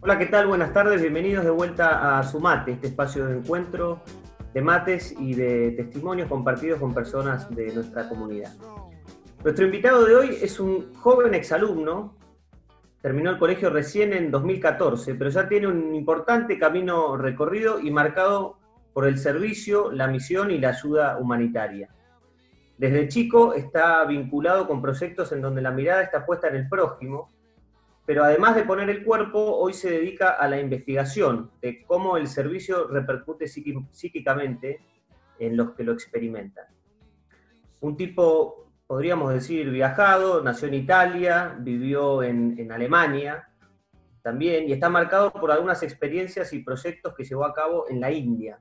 [0.00, 0.48] Hola, ¿qué tal?
[0.48, 4.02] Buenas tardes, bienvenidos de vuelta a Sumate, este espacio de encuentro
[4.52, 8.52] de mates y de testimonios compartidos con personas de nuestra comunidad.
[9.42, 12.16] Nuestro invitado de hoy es un joven exalumno,
[13.04, 18.56] terminó el colegio recién en 2014, pero ya tiene un importante camino recorrido y marcado
[18.94, 21.90] por el servicio, la misión y la ayuda humanitaria.
[22.78, 27.30] Desde chico está vinculado con proyectos en donde la mirada está puesta en el prójimo
[28.06, 32.26] pero además de poner el cuerpo, hoy se dedica a la investigación de cómo el
[32.26, 34.80] servicio repercute psíquicamente
[35.38, 36.66] en los que lo experimentan.
[37.80, 38.63] Un tipo,
[38.94, 43.48] podríamos decir, viajado, nació en Italia, vivió en, Alemania
[44.22, 48.12] también, y está marcado por algunas experiencias y proyectos que llevó a cabo en la
[48.12, 48.60] India.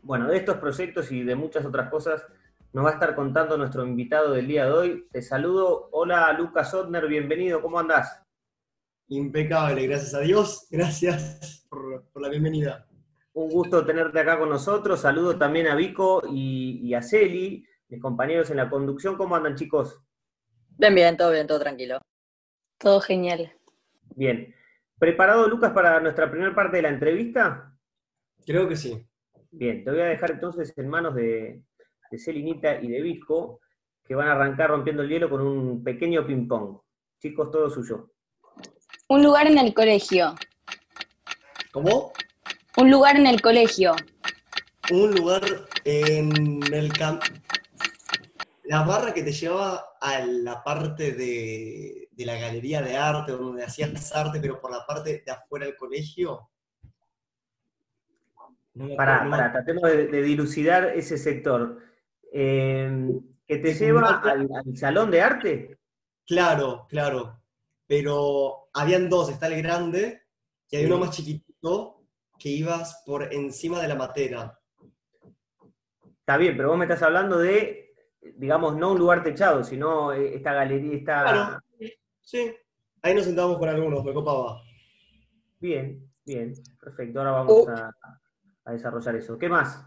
[0.00, 2.24] Bueno, de estos proyectos y de muchas otras cosas
[2.72, 5.08] nos va a estar contando nuestro invitado del día de hoy.
[5.12, 5.90] Te saludo.
[5.92, 7.60] Hola, Lucas Odner, bienvenido.
[7.60, 8.22] ¿Cómo andás?
[9.08, 10.68] Impecable, gracias a Dios.
[10.70, 12.86] Gracias por, la bienvenida.
[13.34, 15.00] Un gusto tenerte acá con nosotros.
[15.00, 19.16] Saludo también a Vico y, a Celi, mis compañeros en la conducción.
[19.16, 20.00] ¿Cómo andan, chicos?
[20.76, 22.00] Bien, bien, todo bien, todo tranquilo.
[22.78, 23.52] Todo genial.
[24.16, 24.54] Bien.
[24.98, 27.72] ¿Preparado, Lucas, para nuestra primera parte de la entrevista?
[28.44, 29.06] Creo que sí.
[29.50, 31.62] Bien, te voy a dejar entonces en manos de,
[32.10, 33.60] de Celinita y de Vico,
[34.04, 36.80] que van a arrancar rompiendo el hielo con un pequeño ping-pong.
[37.20, 38.10] Chicos, todo suyo.
[39.08, 40.34] Un lugar en el colegio.
[41.72, 42.12] ¿Cómo?
[42.76, 43.94] Un lugar en el colegio.
[44.90, 45.42] Un lugar
[45.84, 47.22] en el camp.
[48.64, 54.14] La barra que te llevaba a la parte de, la galería de arte, donde hacías
[54.14, 56.48] arte, pero por la parte de afuera del colegio.
[58.96, 61.78] para, para, tratemos de, dilucidar ese sector.
[62.32, 63.10] Eh,
[63.46, 65.78] ¿Que te lleva al salón de arte?
[66.26, 67.44] Claro, claro
[67.86, 70.22] pero habían dos, está el grande
[70.70, 72.02] y hay uno más chiquitito
[72.38, 74.58] que ibas por encima de la matera.
[76.18, 77.83] Está bien, pero vos me estás hablando de,
[78.36, 81.22] digamos, no un lugar techado, sino esta galería, esta...
[81.22, 81.60] Claro,
[82.20, 82.54] sí,
[83.02, 84.62] ahí nos sentamos con algunos, me copaba.
[85.58, 87.70] Bien, bien, perfecto, ahora vamos uh.
[87.70, 87.96] a,
[88.64, 89.38] a desarrollar eso.
[89.38, 89.86] ¿Qué más?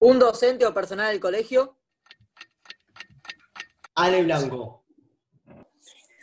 [0.00, 1.78] ¿Un docente o personal del colegio?
[3.94, 4.84] Ale Blanco.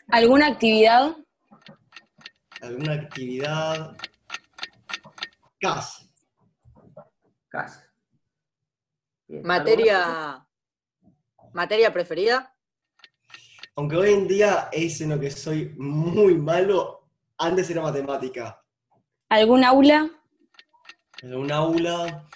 [0.09, 1.17] ¿Alguna actividad?
[2.61, 3.97] ¿Alguna actividad?
[5.59, 6.09] CAS.
[7.49, 7.91] CAS.
[9.27, 10.44] ¿Materia,
[11.55, 12.53] ¿Materia preferida?
[13.77, 17.07] Aunque hoy en día es en lo que soy muy malo,
[17.37, 18.61] antes era matemática.
[19.29, 20.11] ¿Algún aula?
[21.23, 22.27] ¿Algún aula?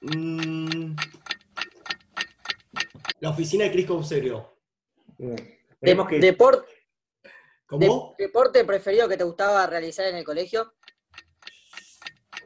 [0.00, 0.94] Mm.
[3.20, 4.56] La oficina de Cris Serio.
[5.18, 5.60] Bien
[8.18, 10.72] ¿Deporte preferido que te gustaba realizar en el colegio?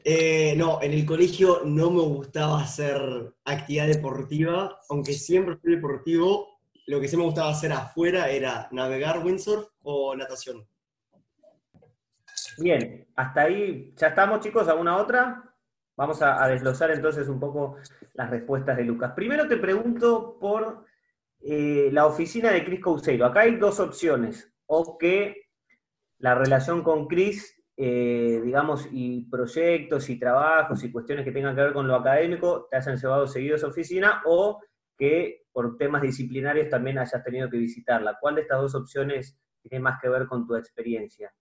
[0.09, 6.61] Eh, no, en el colegio no me gustaba hacer actividad deportiva, aunque siempre fui deportivo,
[6.87, 10.65] lo que sí me gustaba hacer afuera era navegar windsurf o natación.
[12.59, 15.43] Bien, hasta ahí ya estamos chicos, ¿alguna otra?
[15.97, 17.75] Vamos a, desglosar entonces un poco
[18.15, 19.11] las respuestas de Lucas.
[19.17, 20.85] Primero te pregunto por
[21.41, 23.27] eh, la oficina de Cris Couseiro.
[23.27, 24.53] Acá hay dos opciones.
[24.67, 25.49] O que
[26.19, 31.63] la relación con Cris, eh, digamos, y proyectos y trabajos y cuestiones que tengan que
[31.63, 34.61] ver con lo académico te hayan llevado seguido a esa oficina, o
[34.97, 38.19] que por temas disciplinarios también hayas tenido que visitarla.
[38.21, 41.33] ¿Cuál de estas dos opciones tiene más que ver con tu experiencia?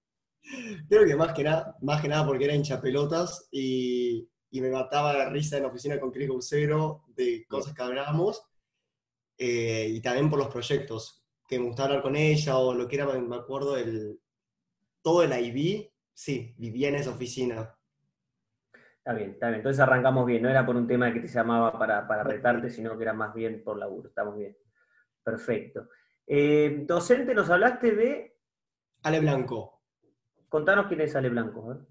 [0.87, 4.69] Creo que más que nada, más que nada porque era hincha pelotas y, y me
[4.69, 8.45] mataba la risa en la oficina con Cris Couseiro de cosas que hablábamos
[9.37, 12.95] eh, y también por los proyectos, que me gustaba hablar con ella o lo que
[12.95, 14.19] era, me acuerdo, el,
[15.01, 17.77] todo el IB, sí, vivía en esa oficina.
[18.97, 19.59] Está bien, está bien.
[19.59, 20.41] Entonces arrancamos bien.
[20.41, 23.35] No era por un tema que te llamaba para, para retarte, sino que era más
[23.35, 24.09] bien por laburo.
[24.09, 24.57] Estamos bien.
[25.23, 25.89] Perfecto.
[26.25, 28.37] Eh, docente, nos hablaste de.
[29.03, 29.83] Ale Blanco.
[30.49, 31.85] Contanos quién es Ale Blanco.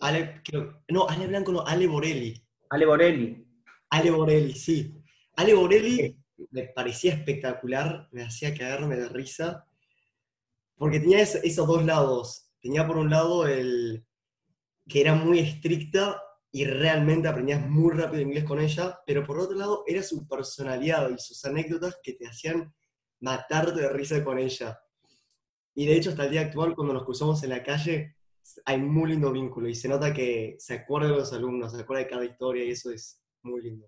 [0.00, 0.42] Ale,
[0.88, 2.34] no, Ale Blanco no, Ale Borelli.
[2.70, 3.46] Ale Borelli.
[3.90, 5.00] Ale Borelli, sí.
[5.36, 6.18] Ale Borelli
[6.50, 9.66] me parecía espectacular, me hacía caerme de risa,
[10.76, 12.47] porque tenía esos dos lados.
[12.60, 14.04] Tenía por un lado el
[14.88, 19.56] que era muy estricta y realmente aprendías muy rápido inglés con ella, pero por otro
[19.56, 22.72] lado era su personalidad y sus anécdotas que te hacían
[23.20, 24.80] matarte de risa con ella.
[25.74, 28.16] Y de hecho hasta el día actual, cuando nos cruzamos en la calle,
[28.64, 32.04] hay muy lindo vínculo y se nota que se acuerda de los alumnos, se acuerda
[32.04, 33.86] de cada historia y eso es muy lindo.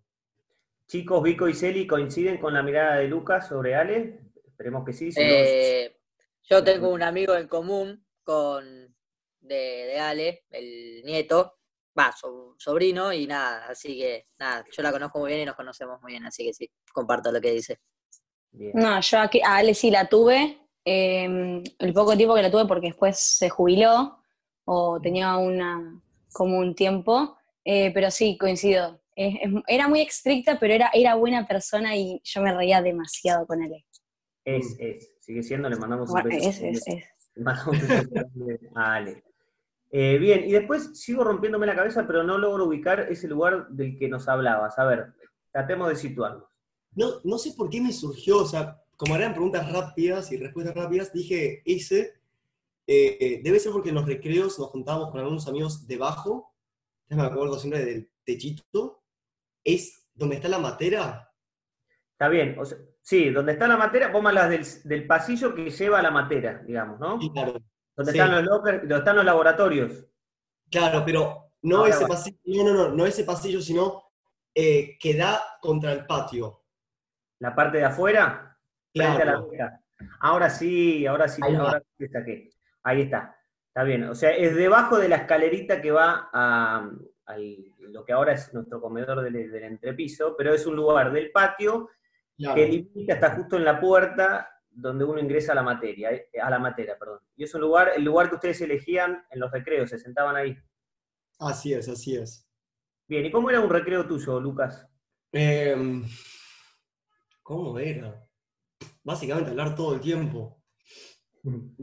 [0.86, 4.20] Chicos, Vico y Celi coinciden con la mirada de Lucas sobre Ale.
[4.44, 5.10] Esperemos que sí.
[5.12, 5.96] si no- Eh,
[6.42, 8.64] yo tengo un amigo en común con
[9.40, 11.58] de, de Ale, el nieto,
[11.98, 15.56] va, so- sobrino, y nada, así que nada, yo la conozco muy bien y nos
[15.56, 17.80] conocemos muy bien, así que sí, comparto lo que dice.
[18.52, 18.72] Bien.
[18.74, 22.66] No, yo aquí, a Ale sí la tuve, eh, el poco tiempo que la tuve
[22.66, 24.18] porque después se jubiló
[24.64, 26.00] o tenía una,
[26.32, 29.00] como un tiempo, eh, pero sí, coincido.
[29.16, 33.46] Es- es- era muy estricta, pero era, era buena persona y yo me reía demasiado
[33.46, 33.84] con él.
[34.44, 35.16] Es, es.
[35.20, 36.48] Sigue siendo, le mandamos un Bueno, beso.
[36.48, 37.04] es, es, es.
[38.74, 39.24] A Ale.
[39.90, 43.98] Eh, bien, y después sigo rompiéndome la cabeza, pero no logro ubicar ese lugar del
[43.98, 44.78] que nos hablabas.
[44.78, 45.12] A ver,
[45.50, 46.44] tratemos de situarnos.
[46.92, 50.74] No, no sé por qué me surgió, o sea, como eran preguntas rápidas y respuestas
[50.74, 52.14] rápidas, dije ese.
[52.86, 56.54] eh, debe ser porque en los recreos nos juntábamos con algunos amigos debajo,
[57.08, 59.02] ya me acuerdo siempre del techito,
[59.64, 61.32] es donde está la matera.
[62.12, 62.78] Está bien, o sea,
[63.10, 66.62] sí, donde está la matera, vos hablas del, del pasillo que lleva a la matera,
[66.64, 67.18] digamos, ¿no?
[67.32, 67.54] Claro,
[67.96, 68.18] Donde sí.
[68.18, 70.06] están los lockers, donde están los laboratorios.
[70.70, 72.08] claro, pero no Ahora ese va.
[72.10, 74.04] pasillo, no, no, no, no ese pasillo, sino
[74.54, 76.62] eh, que da contra el patio.
[77.40, 78.56] La parte de afuera,
[78.94, 79.78] frente a la Claro.
[80.20, 82.50] Ahora sí, ahora sí, Ahí ahora sí saqué.
[82.84, 83.36] Ahí está.
[83.68, 84.04] Está bien.
[84.04, 86.88] O sea, es debajo de la escalerita que va a,
[87.80, 91.90] lo que ahora es nuestro comedor del, del entrepiso, pero es un lugar del patio
[92.40, 92.54] Claro.
[92.54, 96.48] que limita, está justo en la puerta donde uno ingresa a la materia, eh, a
[96.48, 97.20] la materia, perdón.
[97.36, 100.56] Y es un lugar, el lugar que ustedes elegían en los recreos, se sentaban ahí.
[101.38, 102.48] Así es, así es.
[103.06, 104.88] Bien, ¿y cómo era un recreo tuyo, Lucas?
[105.32, 106.02] Em,
[107.42, 108.26] ¿Cómo era?
[109.02, 110.62] Básicamente hablar todo el tiempo.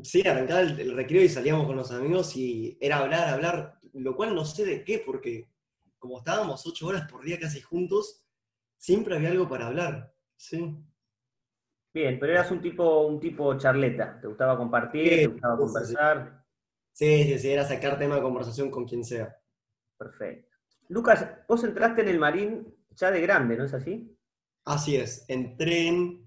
[0.02, 4.16] Sí, arrancaba el, el recreo y salíamos con los amigos y era hablar, hablar, lo
[4.16, 5.52] cual no sé de qué, porque
[6.00, 8.24] como estábamos ocho horas por día casi juntos,
[8.78, 10.17] siempre había algo para hablar.
[10.38, 10.76] Sí.
[11.94, 16.46] Bien, pero eras un tipo, un tipo charleta, te gustaba compartir, Sí, te gustaba conversar.
[16.94, 19.36] Sí, sí, sí, era sacar tema de conversación con quien sea.
[19.98, 20.56] Perfecto.
[20.90, 24.16] Lucas, vos entraste en el Marín ya de grande, ¿no es así?
[24.66, 26.26] Así es, entré en,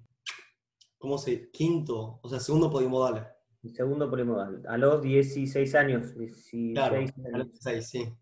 [0.99, 1.51] ¿cómo se?
[1.51, 3.33] Quinto, o sea, segundo podimodal.
[3.63, 6.17] El segundo polimodal, a los 16 años.
[6.17, 7.13] 16 Claro, años.
[7.33, 8.13] a los seis, sí.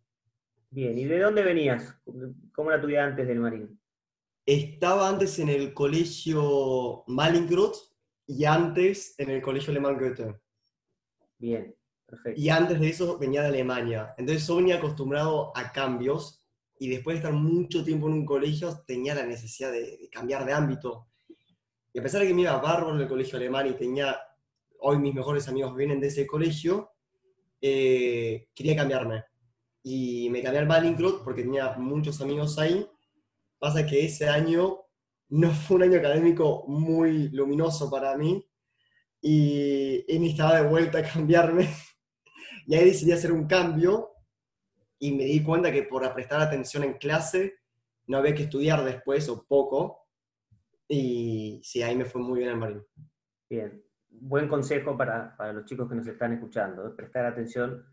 [0.70, 1.98] Bien, ¿y de dónde venías?
[2.52, 3.80] ¿Cómo era tu vida antes del Marín?
[4.48, 7.76] Estaba antes en el colegio Mallinckrodt
[8.26, 10.40] y antes en el colegio Alemán Goethe.
[11.36, 12.40] Bien, perfecto.
[12.40, 14.14] Y antes de eso venía de Alemania.
[14.16, 16.42] Entonces yo venía acostumbrado a cambios
[16.78, 20.46] y después de estar mucho tiempo en un colegio tenía la necesidad de, de cambiar
[20.46, 21.08] de ámbito.
[21.92, 24.18] Y a pesar de que me iba bárbaro en el colegio alemán y tenía,
[24.78, 26.92] hoy mis mejores amigos vienen de ese colegio,
[27.60, 29.24] eh, quería cambiarme.
[29.82, 32.88] Y me cambié al Mallinckrodt porque tenía muchos amigos ahí.
[33.58, 34.80] Pasa que ese año
[35.28, 38.44] no fue un año académico muy luminoso para mí
[39.20, 41.68] y, y necesitaba de vuelta a cambiarme.
[42.66, 44.10] Y ahí decidí hacer un cambio
[44.98, 47.54] y me di cuenta que por prestar atención en clase
[48.06, 50.06] no había que estudiar después o poco.
[50.88, 52.82] Y sí, ahí me fue muy bien el marín.
[53.48, 53.82] Bien.
[54.10, 56.88] Buen consejo para, para los chicos que nos están escuchando.
[56.88, 56.90] ¿eh?
[56.96, 57.86] Prestar atención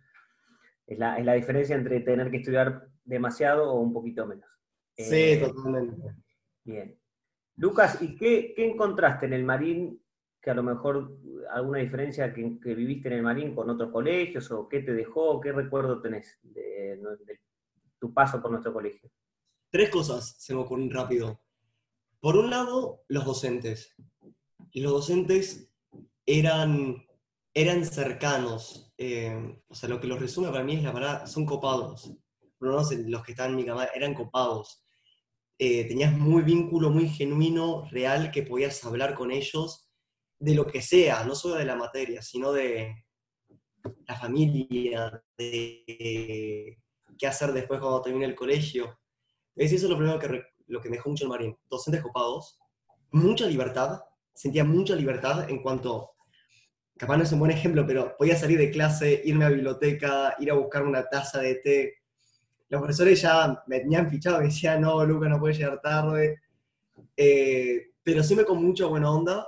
[0.87, 4.49] es la, es la diferencia entre tener que estudiar demasiado o un poquito menos.
[4.97, 6.15] Sí, Eh, totalmente.
[6.63, 6.97] Bien.
[7.57, 10.01] Lucas, ¿y qué, qué encontraste en el Marín
[10.41, 11.17] que a lo mejor
[11.51, 15.39] alguna diferencia que, que viviste en el Marín con otros colegios o qué te dejó,
[15.41, 17.39] qué recuerdo tenés de, de
[17.99, 19.09] tu paso por nuestro colegio?
[19.71, 21.41] Tres cosas se me ocurren rápido.
[22.19, 23.95] Por un lado, los docentes.
[24.71, 25.71] Y los docentes
[26.25, 27.05] eran,
[27.53, 28.93] eran cercanos.
[28.97, 32.11] eh, o sea, lo que los resume para mí es la palabra, son copados.
[32.57, 34.84] Por lo menos los que estaban en mi cama eran copados.
[35.57, 39.89] Eh, tenías muy vínculo, muy genuino, real, que podías hablar con ellos
[40.37, 43.05] de lo que sea, no solo de la materia, sino de
[44.07, 46.77] la familia, de
[47.17, 48.99] qué hacer después cuando termine el colegio.
[49.55, 51.57] Es eso lo primero que, lo que me dejó mucho el Marín.
[51.69, 52.59] Docentes copados,
[53.11, 54.01] mucha libertad,
[54.33, 56.11] sentía mucha libertad en cuanto,
[56.97, 60.35] capaz no es un buen ejemplo, pero podía salir de clase, irme a la biblioteca,
[60.39, 61.93] ir a buscar una taza de té.
[62.69, 66.41] Los profesores ya me tenían fichado, me decían, no, Luca, no puedes llegar tarde.
[67.15, 69.47] Eh, pero siempre con mucha buena onda.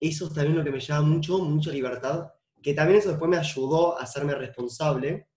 [0.00, 2.30] Eso es también lo que me llama mucho, mucha libertad.
[2.62, 5.28] Que también eso después me ayudó a hacerme responsable.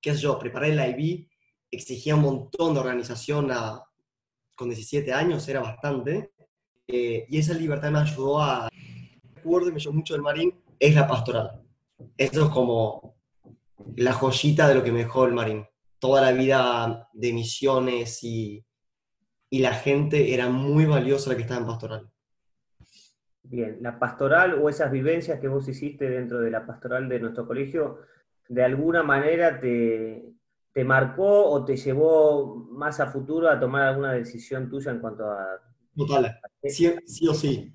[0.00, 1.28] qué sé yo, preparé el IB,
[1.70, 3.84] exigía un montón de organización a-
[4.56, 6.32] con 17 años, era bastante.
[6.86, 8.68] Eh, y esa libertad me ayudó a...
[9.34, 11.62] Recuerdo y me ayudó mucho del Marín, es la pastoral.
[12.16, 13.14] Eso es como
[13.96, 15.66] la joyita de lo que me dejó el Marín.
[16.00, 18.64] Toda la vida de misiones y,
[19.48, 22.10] y la gente era muy valiosa la que estaba en pastoral.
[23.42, 27.46] Bien, la pastoral o esas vivencias que vos hiciste dentro de la pastoral de nuestro
[27.46, 27.98] colegio,
[28.48, 30.34] de alguna manera te,
[30.72, 35.24] te marcó o te llevó más a futuro a tomar alguna decisión tuya en cuanto
[35.24, 35.60] a...
[35.96, 37.72] Total, sí, sí o sí.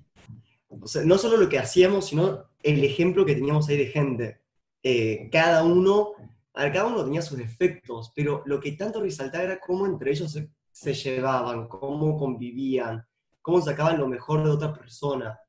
[0.70, 4.42] O sea, no solo lo que hacíamos, sino el ejemplo que teníamos ahí de gente.
[4.82, 6.14] Eh, cada uno,
[6.56, 10.12] a ver, cada uno tenía sus defectos, pero lo que tanto resaltaba era cómo entre
[10.12, 13.06] ellos se, se llevaban, cómo convivían,
[13.42, 15.40] cómo sacaban lo mejor de otra persona.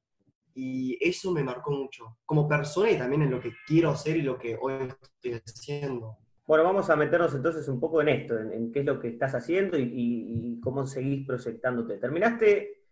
[0.54, 4.22] Y eso me marcó mucho, como persona y también en lo que quiero hacer y
[4.22, 6.18] lo que hoy estoy haciendo.
[6.46, 9.34] Bueno, vamos a meternos entonces un poco en esto, en, qué es lo que estás
[9.34, 11.98] haciendo y, cómo seguís proyectándote.
[11.98, 12.84] Terminaste,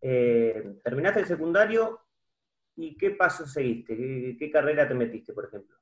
[0.00, 2.00] eh, terminaste el secundario
[2.76, 5.76] y qué paso seguiste, ¿Qué, carrera te metiste, por ejemplo.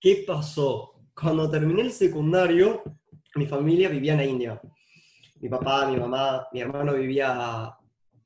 [0.00, 0.97] ¿Qué pasó?
[1.20, 2.82] Cuando terminé el secundario,
[3.34, 4.60] mi familia vivía en la India.
[5.40, 7.76] Mi papá, mi mamá, mi hermano vivía,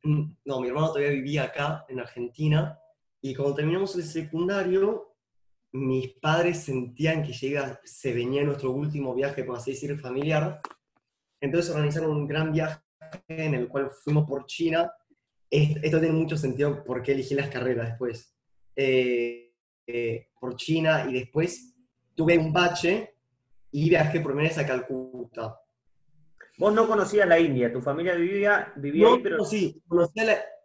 [0.03, 2.79] no, mi hermano todavía vivía acá, en Argentina,
[3.23, 5.17] y cuando terminamos el secundario,
[5.73, 10.61] mis padres sentían que llega, se venía nuestro último viaje, por así decir, familiar.
[11.41, 12.83] Entonces organizaron un gran viaje
[13.29, 14.93] en el cual fuimos por China.
[15.49, 18.37] Esto tiene mucho sentido porque elegí las carreras después.
[18.77, 19.55] Eh,
[19.87, 21.72] eh, por China y después
[22.15, 23.15] tuve un bache
[23.71, 25.59] y viajé por primera vez a Calcuta.
[26.59, 29.39] Vos no conocías la India, tu familia vivía, vivía ahí, pero...
[29.39, 29.83] No, sí,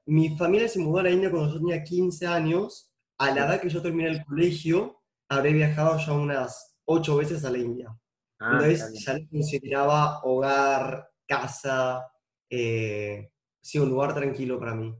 [0.05, 3.61] mi familia se mudó a la India cuando yo tenía 15 años, a la edad
[3.61, 7.97] que yo terminé el colegio, habré viajado ya unas ocho veces a la India.
[8.39, 12.07] Ah, Entonces ya lo consideraba hogar, casa,
[12.49, 14.95] eh, sí, un lugar tranquilo para mí.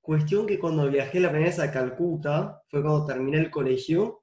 [0.00, 4.22] Cuestión que cuando viajé la primera vez a Calcuta, fue cuando terminé el colegio,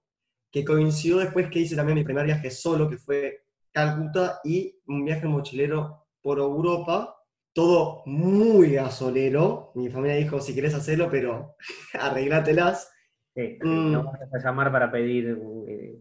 [0.54, 3.42] que coincidió después que hice también mi primer viaje solo, que fue
[3.72, 7.18] Calcuta, y un viaje mochilero por Europa,
[7.54, 9.72] todo muy gasolero.
[9.74, 11.56] Mi familia dijo, si querés hacerlo, pero
[12.00, 12.92] arreglátelas.
[13.36, 13.92] Mm.
[13.92, 16.00] No vas a llamar para pedir un, eh,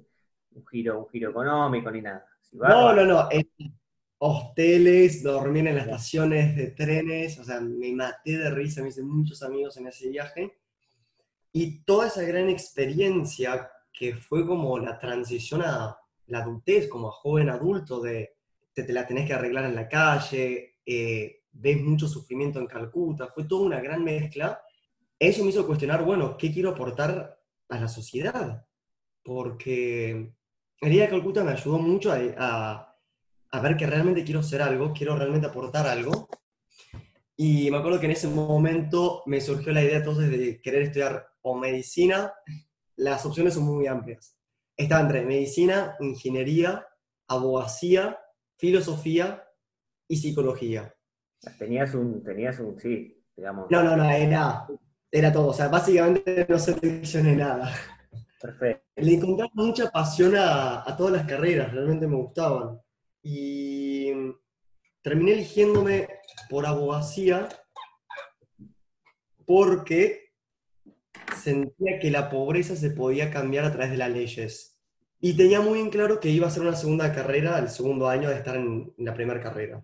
[0.71, 2.27] giro, un giro económico ni nada.
[2.53, 3.29] no, no, no,
[4.19, 9.03] hosteles, dormir en las estaciones de trenes, o sea, me maté de risa, me hice
[9.03, 10.59] muchos amigos en ese viaje.
[11.53, 15.97] Y toda esa gran experiencia que fue como la transición a
[16.27, 18.37] la adultez, como a joven adulto, de
[18.73, 23.45] te, la tenés que arreglar en la calle, eh, ves mucho sufrimiento en Calcuta, fue
[23.45, 24.63] toda una gran mezcla
[25.23, 28.67] eso me hizo cuestionar, bueno, ¿qué quiero aportar a la sociedad?
[29.23, 30.35] Porque
[30.81, 32.99] el día de Calcuta me ayudó mucho a,
[33.63, 36.29] ver que realmente quiero ser algo, quiero realmente aportar algo.
[37.37, 41.25] Y me acuerdo que en ese momento me surgió la idea entonces de querer estudiar
[41.43, 42.33] o medicina.
[43.03, 44.37] Las opciones son muy amplias.
[44.77, 46.87] Estaba entre medicina, ingeniería,
[47.29, 48.19] abogacía,
[48.57, 49.45] filosofía
[50.09, 50.95] y psicología.
[51.59, 53.71] Tenías un, tenías un, sí, digamos.
[53.71, 54.67] No, no, no, era
[55.13, 55.49] era todo.
[55.49, 57.73] O sea, básicamente no seleccioné nada.
[58.41, 58.83] Perfecto.
[58.97, 62.81] Le encontré mucha pasión a, todas las carreras, realmente me gustaban.
[63.23, 64.11] Y
[65.03, 66.09] terminé eligiéndome
[66.49, 67.49] por abogacía
[69.47, 70.22] porque
[71.43, 74.79] sentía que la pobreza se podía cambiar a través de las leyes.
[75.21, 78.29] Y tenía muy en claro que iba a ser una segunda carrera, el segundo año
[78.29, 79.83] de estar en, en la primera carrera,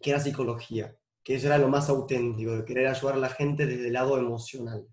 [0.00, 3.66] que era psicología que eso era lo más auténtico, de querer ayudar a la gente
[3.66, 4.86] desde el lado emocional.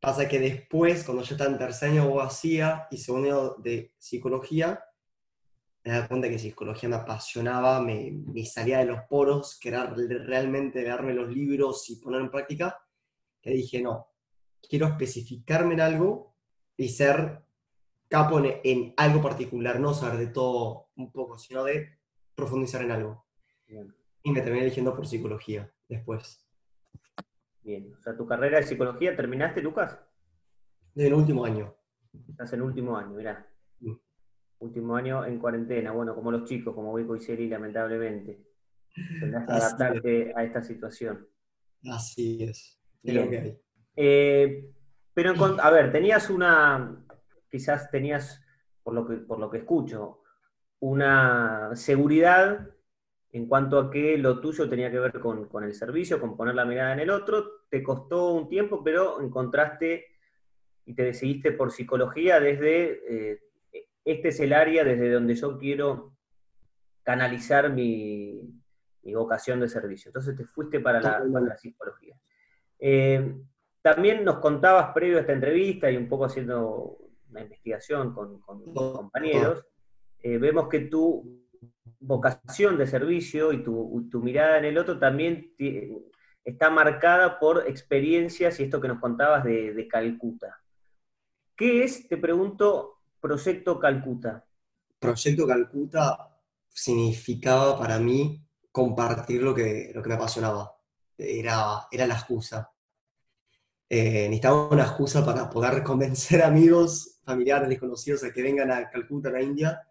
[0.00, 4.82] Pasa que después, cuando yo estaba en tercer año abogacía y segundo año de psicología,
[5.84, 9.86] me da cuenta que psicología me apasionaba, me, me salía de los poros, que era
[9.86, 12.76] realmente darme los libros y poner en práctica,
[13.40, 14.08] que dije, no,
[14.68, 16.34] quiero especificarme en algo
[16.76, 17.42] y ser
[18.08, 21.98] capo en, algo particular, no saber de todo un poco, sino de
[22.34, 23.24] profundizar en algo.
[24.22, 26.44] Y me terminé eligiendo por psicología después.
[27.62, 29.98] Bien, o sea, tu carrera de psicología, ¿terminaste, Lucas?
[30.94, 31.74] En el último año.
[32.28, 33.46] Estás en el último año, mirá.
[34.58, 38.44] Último año en cuarentena, bueno, como los chicos, como Vico y Seri, lamentablemente.
[39.20, 41.26] Tendrás que adaptarte a esta situación.
[41.84, 42.78] Así es.
[44.02, 44.72] Eh,
[45.12, 47.04] pero, a ver, tenías una,
[47.50, 48.42] quizás tenías,
[48.82, 50.22] por lo que, por lo que escucho,
[50.78, 52.66] una seguridad
[53.32, 56.64] en cuanto a que lo tuyo tenía que ver con, el servicio, con poner la
[56.64, 60.06] mirada en el otro, te costó un tiempo, pero encontraste
[60.86, 63.42] y te decidiste por psicología desde, eh,
[64.02, 66.16] este es el área desde donde yo quiero
[67.02, 68.56] canalizar mi,
[69.02, 70.08] vocación de servicio.
[70.08, 72.16] Entonces te fuiste para la, psicología.
[72.78, 73.36] Eh,
[73.82, 76.98] también nos contabas previo a esta entrevista y un poco haciendo
[77.30, 79.64] una investigación con, compañeros,
[80.22, 81.46] eh, vemos que tu
[82.00, 85.54] vocación de servicio y tu, mirada en el otro también
[86.44, 90.60] está marcada por experiencias y esto que nos contabas de, Calcuta.
[91.56, 94.44] ¿Qué es, te pregunto, Proyecto Calcuta?
[94.98, 100.74] Proyecto Calcuta significaba para mí compartir lo que, lo que me apasionaba.
[101.16, 102.70] Era, era la excusa.
[103.92, 109.30] Eh, necesitaba una excusa para poder convencer amigos, familiares, desconocidos a que vengan a Calcuta,
[109.30, 109.82] a la India,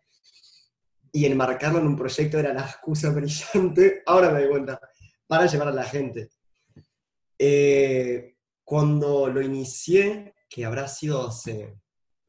[1.11, 4.79] y enmarcarlo en un proyecto era la excusa brillante, ahora me doy cuenta,
[5.27, 6.29] para llevar a la gente.
[7.37, 11.77] Eh, cuando lo inicié, que habrá sido hace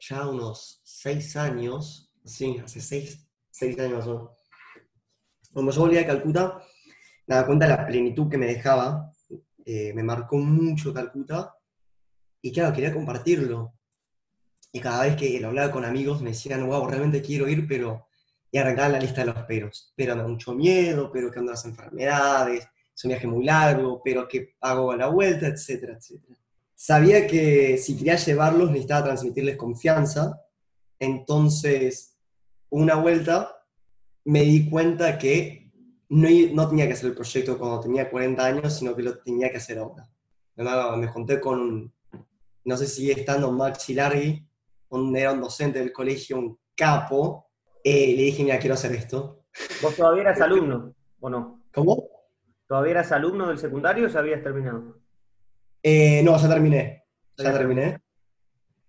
[0.01, 4.07] ya unos seis años, sí, hace seis, seis años
[5.53, 6.61] Cuando yo volví a Calcuta,
[7.29, 9.13] me daba cuenta de la plenitud que me dejaba,
[9.65, 11.55] eh, me marcó mucho Calcuta,
[12.43, 13.75] y claro, quería compartirlo.
[14.73, 18.07] Y cada vez que lo hablaba con amigos me decían, wow, realmente quiero ir, pero...
[18.53, 19.93] Y arrancaban la lista de los peros.
[19.95, 22.67] Pero me da mucho miedo, pero que ando las enfermedades,
[22.97, 26.37] es un viaje muy largo, pero que hago a la vuelta, etcétera, etcétera.
[26.75, 30.41] Sabía que si quería llevarlos necesitaba transmitirles confianza,
[30.99, 32.19] entonces
[32.71, 33.65] una vuelta
[34.25, 35.71] me di cuenta que
[36.09, 39.51] no, no tenía que hacer el proyecto cuando tenía 40 años, sino que lo tenía
[39.51, 40.11] que hacer ahora.
[40.57, 41.93] Me junté con
[42.71, 44.47] no sé si estando Maxi Largi,
[45.17, 47.51] era un docente del colegio, un capo,
[47.83, 49.45] eh, le dije, mira, quiero hacer esto.
[49.83, 51.65] ¿Vos todavía eras alumno o no?
[51.75, 52.09] ¿Cómo?
[52.69, 55.01] ¿Todavía eras alumno del secundario o ya habías terminado?
[55.83, 57.05] Eh, no, ya terminé.
[57.37, 57.99] Ya terminé.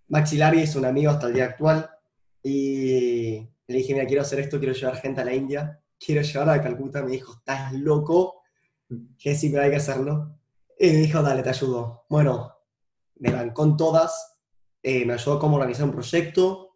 [0.09, 1.89] Maxi Largi es un amigo hasta el día actual
[2.43, 6.49] y le dije, mira, quiero hacer esto, quiero llevar gente a la India, quiero llevar
[6.49, 7.01] a Calcuta.
[7.01, 8.43] Me dijo, ¿estás loco?
[9.17, 10.37] Que sí, pero hay que hacerlo.
[10.77, 12.05] Y me dijo, dale, te ayudo.
[12.09, 12.50] Bueno,
[13.21, 14.39] me bancó en todas,
[14.81, 16.71] eh, me ayudó a cómo organizar un proyecto,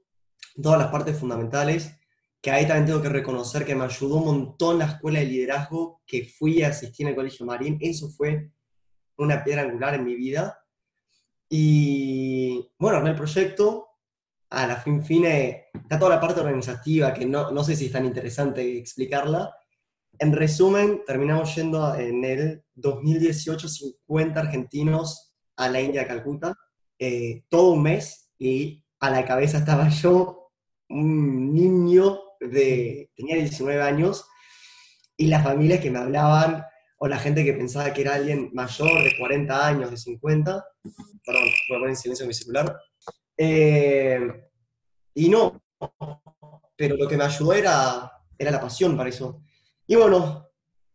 [0.62, 1.98] todas las partes fundamentales,
[2.40, 6.04] que ahí también tengo que reconocer que me ayudó un montón la escuela de liderazgo
[6.06, 8.52] que fui a asistir en el Colegio Marín, eso fue
[9.18, 10.60] una piedra angular en mi vida.
[11.50, 13.88] Y bueno, en el proyecto,
[14.52, 17.92] a la fin fine, está toda la parte organizativa, que no, no sé si es
[17.92, 19.52] tan interesante explicarla.
[20.20, 26.56] En resumen, terminamos yendo en el 2018 50 argentinos a la India, Calcuta,
[27.00, 30.52] eh, todo un mes y a la cabeza estaba yo,
[30.90, 34.26] un niño de, tenía 19 años,
[35.18, 36.66] y las familias que me hablaban,
[36.98, 40.66] o la gente que pensaba que era alguien mayor, de 40 años, de 50,
[41.26, 42.78] perdón, voy a poner en silencio mi celular,
[43.38, 44.20] eh,
[45.14, 45.62] y no,
[46.76, 49.42] pero lo que me ayudó era, era la pasión para eso.
[49.88, 50.50] Y bueno,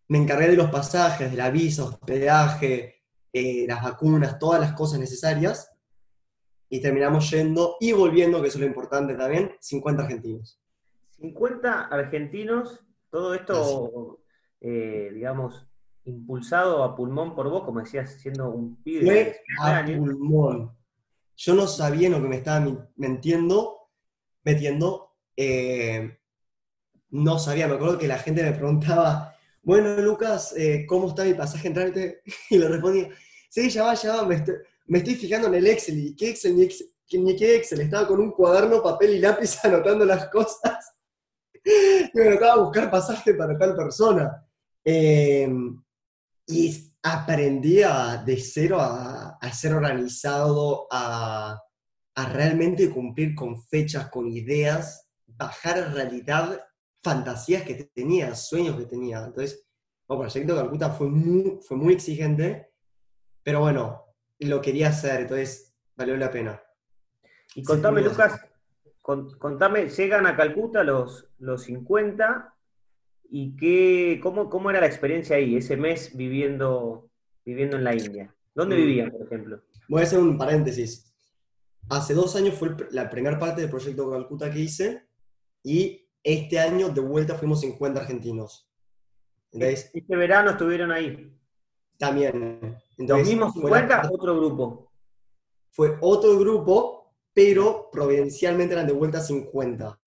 [0.09, 3.00] me encargué de los pasajes, de la visa, hospedaje,
[3.33, 5.73] eh, las vacunas, todas las cosas necesarias,
[6.69, 10.61] y terminamos yendo y volviendo, que eso es lo importante también, 50 argentinos.
[11.17, 14.21] 50 argentinos, todo esto,
[14.61, 15.67] eh, digamos,
[16.05, 19.05] impulsado a pulmón por vos, como decías, siendo un pibe.
[19.05, 20.73] Fue a pulmón.
[21.37, 22.65] Yo no sabía en lo que me estaba
[22.97, 23.89] mintiendo,
[24.45, 25.17] metiendo.
[25.37, 26.19] Eh,
[27.11, 31.35] no sabía, me acuerdo que la gente me preguntaba, bueno, Lucas, eh, ¿cómo está mi
[31.35, 32.21] pasaje en?
[32.51, 33.11] Y le respondía,
[33.49, 35.99] sí, ya va, ya va, me estoy, fijando en el Excel.
[35.99, 36.57] ¿Y qué Excel?
[36.57, 37.81] Ni, qué Excel.
[37.81, 40.93] Estaba con un cuaderno, papel y lápiz anotando las cosas.
[41.63, 44.47] Y me anotaba a buscar pasaje para tal persona.
[44.83, 45.79] Em,
[46.47, 47.83] y aprendí
[48.25, 51.63] de cero a, ser organizado, a,
[52.15, 56.65] a realmente cumplir con fechas, con ideas, bajar a realidad
[57.03, 59.25] fantasías que tenía, sueños que tenía.
[59.25, 59.67] Entonces,
[60.09, 62.71] el proyecto Calcuta fue muy, fue muy exigente,
[63.43, 64.05] pero bueno,
[64.41, 66.63] lo quería hacer, entonces valió la pena.
[67.55, 68.41] Y contame, Lucas,
[69.03, 72.55] contame, llegan a Calcuta los, los 50
[73.31, 77.11] y qué, cómo, cómo era la experiencia ahí, ese mes viviendo,
[77.45, 78.35] viviendo en la India.
[78.55, 78.79] ¿Dónde mm.
[78.79, 79.63] vivían, por ejemplo?
[79.89, 81.13] Voy a hacer un paréntesis.
[81.89, 85.07] Hace dos años fue la primera parte del proyecto Calcuta que hice
[85.63, 88.71] y este año de vuelta fuimos 50 argentinos.
[89.53, 91.37] Este verano estuvieron ahí.
[91.99, 92.79] También.
[92.97, 94.93] ¿Los mismos 50 otro grupo?
[95.71, 99.99] Fue otro grupo, pero providencialmente eran de vuelta 50.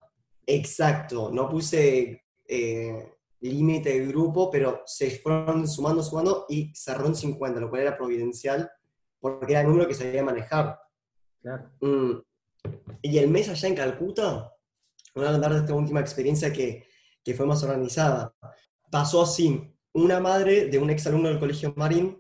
[0.46, 7.16] Exacto, no puse eh, límite de grupo, pero se fueron sumando, sumando y cerró en
[7.16, 8.70] 50, lo cual era providencial,
[9.20, 10.80] porque era el número que se debía manejar.
[11.42, 11.70] Claro.
[11.82, 12.22] Mm.
[13.02, 14.53] Y el mes allá en Calcuta,
[15.14, 16.88] voy a contar de esta última experiencia que,
[17.24, 18.36] que fue más organizada.
[18.90, 22.20] Pasó así, una madre de un exalumno del Colegio Marín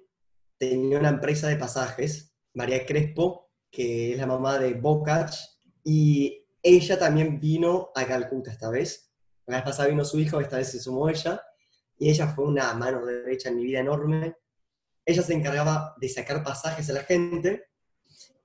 [0.57, 5.35] tenía una empresa de pasajes, María Crespo, que es la mamá de Bocach,
[5.83, 9.11] Y ella también vino a Calcuta esta vez.
[9.45, 11.41] La vez pasada vino su hijo, esta vez se sumó ella.
[11.97, 14.37] Y ella fue una mano derecha en mi vida enorme.
[15.05, 17.65] Ella se encargaba de sacar pasajes a la gente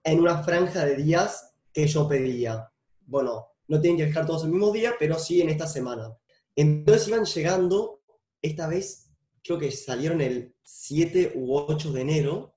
[0.02, 2.72] en una franja de días que yo pedía.
[3.02, 6.16] Bueno, no tienen que viajar todos el mismo día, pero sí en esta semana.
[6.56, 8.02] Entonces iban llegando,
[8.42, 9.10] esta vez
[9.44, 12.54] creo que salieron el 7 u 8 de enero,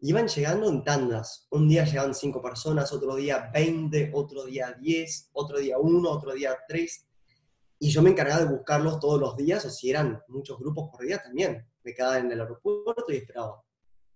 [0.00, 1.46] iban llegando en tandas.
[1.50, 6.34] Un día llegaban 5 personas, otro día 20, otro día 10, otro día 1, otro
[6.34, 7.06] día 3.
[7.78, 11.06] Y yo me encargaba de buscarlos todos los días, o si eran muchos grupos por
[11.06, 11.66] día también.
[11.82, 13.62] Me quedaba en el aeropuerto y esperaba.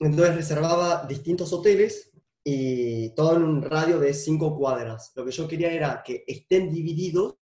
[0.00, 2.12] Entonces reservaba distintos hoteles
[2.44, 5.12] y todo en un radio de 5 cuadras.
[5.14, 7.36] Lo que yo quería era que estén divididos,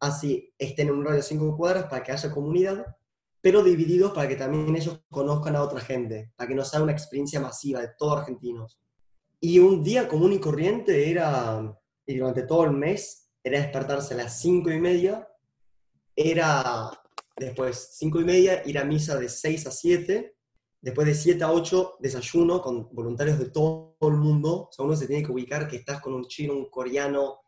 [0.00, 2.96] así estén en un radio de 5 cuadras para que haya comunidad,
[3.40, 6.92] pero divididos para que también ellos conozcan a otra gente, para que no sea una
[6.92, 8.80] experiencia masiva de todos argentinos.
[9.40, 14.16] Y un día común y corriente era, y durante todo el mes, era despertarse a
[14.16, 15.28] las 5 y media,
[16.16, 16.90] era
[17.36, 20.33] después 5 y media ir a misa de 6 a 7,
[20.84, 24.94] después de 7 a 8 desayuno con voluntarios de todo el mundo, o sea, uno
[24.94, 27.40] se tiene que ubicar que estás con un chino, un coreano,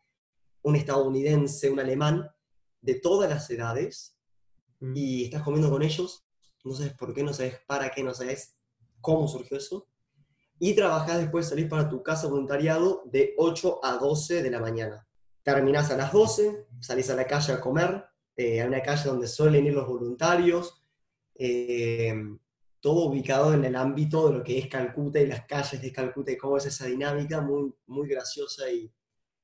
[0.63, 2.31] un estadounidense, un alemán,
[2.81, 4.17] de todas las edades,
[4.81, 4.93] Mm.
[4.95, 6.27] y estás comiendo con ellos,
[6.65, 8.57] no sabes por qué, no sabes para qué, no sabes
[9.01, 9.89] cómo surgió eso,
[10.59, 15.07] y trabajás después, salís para tu casa voluntariado de 8 a 12 de la mañana.
[15.43, 18.05] Terminás a las 12, salís a la calle a comer,
[18.37, 20.83] eh, a una calle donde suelen ir los voluntarios,
[21.35, 22.15] eh,
[22.87, 26.31] todo ubicado en el ámbito de lo que es Calcuta y las calles de Calcuta
[26.31, 28.89] y cómo es esa dinámica, muy, muy graciosa y,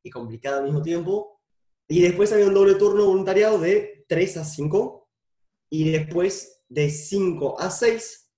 [0.00, 1.40] y complicada al mismo tiempo.
[1.88, 5.08] Y después había un doble turno voluntariado de 3 a 5,
[5.70, 8.30] y después de 5 a 6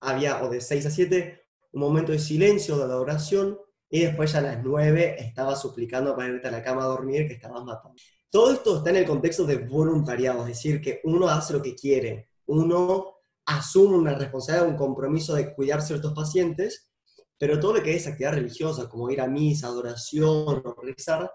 [0.00, 3.58] había, o de 6 a 7, un momento de silencio, de adoración,
[3.90, 7.28] y después ya a las 9 estaba suplicando para irte a la cama a dormir
[7.28, 8.00] que estabas matando.
[8.30, 11.74] Todo esto está en el contexto de voluntariado, es decir, que uno hace lo que
[11.74, 13.15] quiere, uno
[13.46, 16.90] asume una responsabilidad, un compromiso de cuidar ciertos pacientes,
[17.38, 21.30] pero todo lo que es actividad religiosa, como ir a misa, adoración o rezar,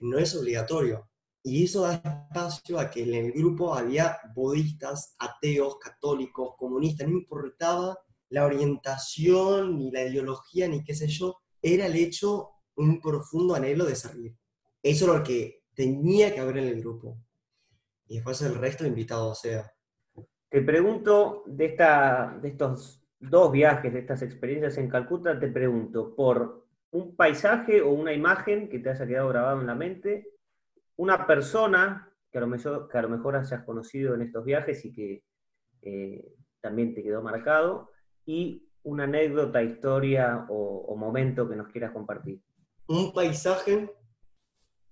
[0.00, 1.10] no es obligatorio.
[1.42, 7.16] Y eso da espacio a que en el grupo había budistas, ateos, católicos, comunistas, no
[7.16, 13.54] importaba la orientación, ni la ideología, ni qué sé yo, era el hecho, un profundo
[13.54, 14.36] anhelo de servir.
[14.82, 17.18] Eso es lo que tenía que haber en el grupo.
[18.06, 19.72] Y después el resto invitado sea.
[20.50, 26.14] Te pregunto, de, esta, de estos dos viajes, de estas experiencias en Calcuta, te pregunto
[26.16, 30.26] por un paisaje o una imagen que te haya quedado grabado en la mente,
[30.96, 34.84] una persona que a lo mejor, que a lo mejor hayas conocido en estos viajes
[34.84, 35.22] y que
[35.82, 37.90] eh, también te quedó marcado,
[38.26, 42.42] y una anécdota, historia o, momento que nos quieras compartir.
[42.86, 43.90] Un paisaje,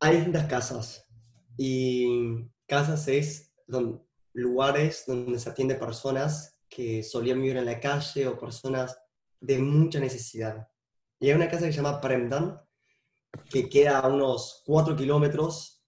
[0.01, 1.07] hay distintas casas.
[1.57, 8.27] Y casas es don- lugares donde se atiende personas que solían vivir en la calle
[8.27, 8.99] o personas
[9.41, 10.69] de mucha necesidad.
[11.21, 12.61] Y hay una casa que se llama Premdan,
[13.51, 15.83] que queda a unos 4 kilómetros,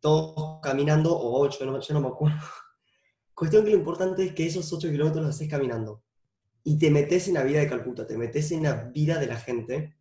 [0.00, 2.38] todos caminando, o 8, no, yo no me acuerdo.
[3.34, 6.02] Cuestión que lo importante es que esos 8 kilómetros los haces caminando.
[6.62, 9.36] Y te metes en la vida de Calcuta, te metes en la vida de la
[9.36, 9.96] gente.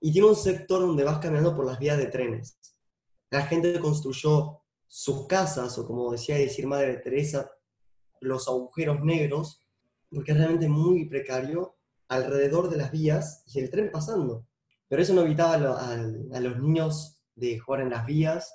[0.00, 2.58] Y tiene un sector donde vas caminando por las vías de trenes.
[3.30, 7.50] La gente construyó sus casas, o como decía decir Madre Teresa,
[8.20, 9.62] los agujeros negros,
[10.10, 11.76] porque es realmente muy precario,
[12.08, 14.46] alrededor de las vías y el tren pasando.
[14.88, 15.92] Pero eso no evitaba a, lo- a-
[16.38, 18.54] a los niños de jugar en las vías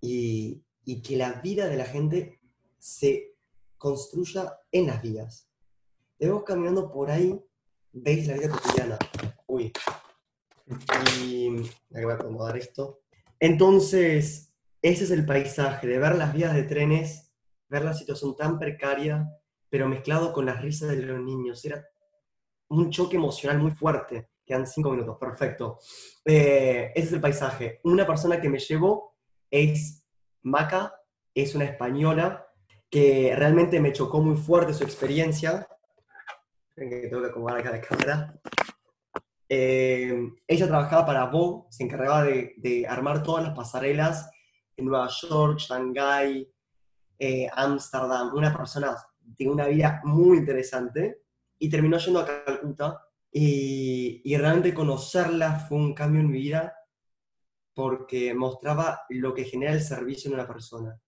[0.00, 0.62] y,
[1.02, 2.40] que la vida de la gente
[2.78, 3.34] se
[3.78, 5.48] construya en las vías.
[6.18, 7.40] De vos caminando por ahí,
[7.92, 8.98] veis la vida cotidiana.
[9.46, 9.72] Uy.
[11.22, 11.48] Y
[11.90, 13.00] voy a acomodar esto.
[13.38, 14.49] Entonces,
[14.82, 17.32] ese es el paisaje, de ver las vías de trenes,
[17.68, 19.28] ver la situación tan precaria,
[19.68, 21.64] pero mezclado con las risas de los niños.
[21.64, 21.86] Era
[22.68, 24.30] un choque emocional muy fuerte.
[24.44, 25.78] Quedan cinco minutos, perfecto.
[26.24, 27.80] Eh, ese es el paisaje.
[27.84, 29.16] Una persona que me llevó
[29.50, 30.04] es
[30.42, 30.94] Maca,
[31.34, 32.46] es una española
[32.88, 35.68] que realmente me chocó muy fuerte su experiencia.
[36.74, 38.40] Tengo que acomodar acá la cámara.
[39.48, 44.30] Eh, ella trabajaba para Vogue, se encargaba de, de armar todas las pasarelas
[44.80, 46.48] Nueva York, Shanghái,
[47.18, 51.22] eh, Ámsterdam, una persona de una vida muy interesante
[51.58, 56.74] y terminó yendo a Calcuta y, y realmente conocerla fue un cambio en mi vida
[57.74, 61.00] porque mostraba lo que genera el servicio en una persona.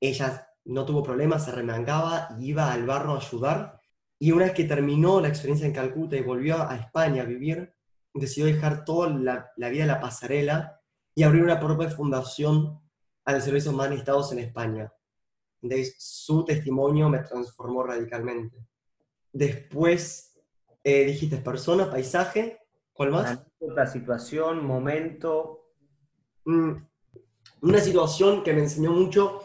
[0.00, 3.80] Ella no tuvo problemas, se remangaba, iba al barro a ayudar
[4.18, 7.74] y una vez que terminó la experiencia en Calcuta y volvió a España a vivir,
[8.14, 10.80] decidió dejar toda la, la vida en la pasarela
[11.14, 12.80] y abrir una propia fundación
[13.24, 14.92] al servicio más necesitados en España.
[15.98, 18.56] Su testimonio me transformó radicalmente.
[19.32, 20.38] Después,
[20.82, 22.60] eh, dijiste persona, paisaje,
[22.92, 23.38] ¿cuál más?
[23.58, 25.72] Otra situación, momento.
[26.44, 26.72] Mm,
[27.62, 29.42] una situación que me enseñó mucho.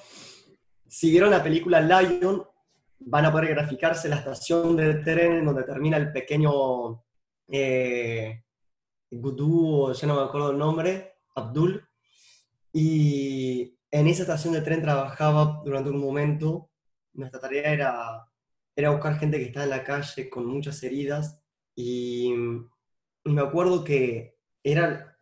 [0.88, 2.44] Si vieron la película Lion,
[3.00, 7.04] van a poder graficarse la estación de tren donde termina el pequeño
[7.48, 8.44] eh,
[9.12, 11.88] Gudú, ya no me acuerdo el nombre, Abdul.
[12.78, 16.70] Y en esa estación de tren trabajaba durante un momento.
[17.14, 18.30] Nuestra tarea era,
[18.76, 21.42] era buscar gente que estaba en la calle con muchas heridas.
[21.74, 22.34] Y,
[23.24, 25.18] me acuerdo que era,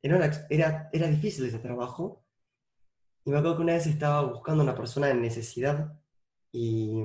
[0.00, 2.24] era, era, era difícil ese trabajo.
[3.24, 5.92] Y me acuerdo que una vez estaba buscando una persona en necesidad
[6.52, 7.02] y,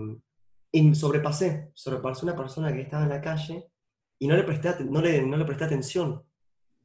[0.71, 3.71] y sobrepasé, sobrepasé una persona que estaba en la calle
[4.19, 6.23] y no le presté, no le, no le presté atención.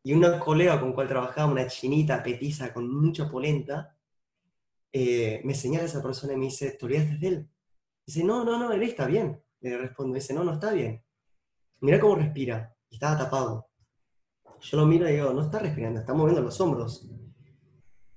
[0.02, 3.96] Y una colega con cual trabajaba, una chinita petiza con mucha polenta,
[4.92, 7.50] eh, me señala a esa persona y me dice, ¿te olvidaste de él?
[8.04, 9.42] Dice, no, no, no, él está bien.
[9.60, 11.02] Le respondo, dice, no, no está bien.
[11.80, 12.74] Mira cómo respira.
[12.90, 13.68] Y estaba tapado.
[14.60, 17.08] Yo lo miro y digo, no está respirando, está moviendo los hombros.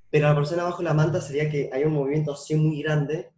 [0.09, 3.31] Pero la persona abajo de la manta sería que hay un movimiento así muy grande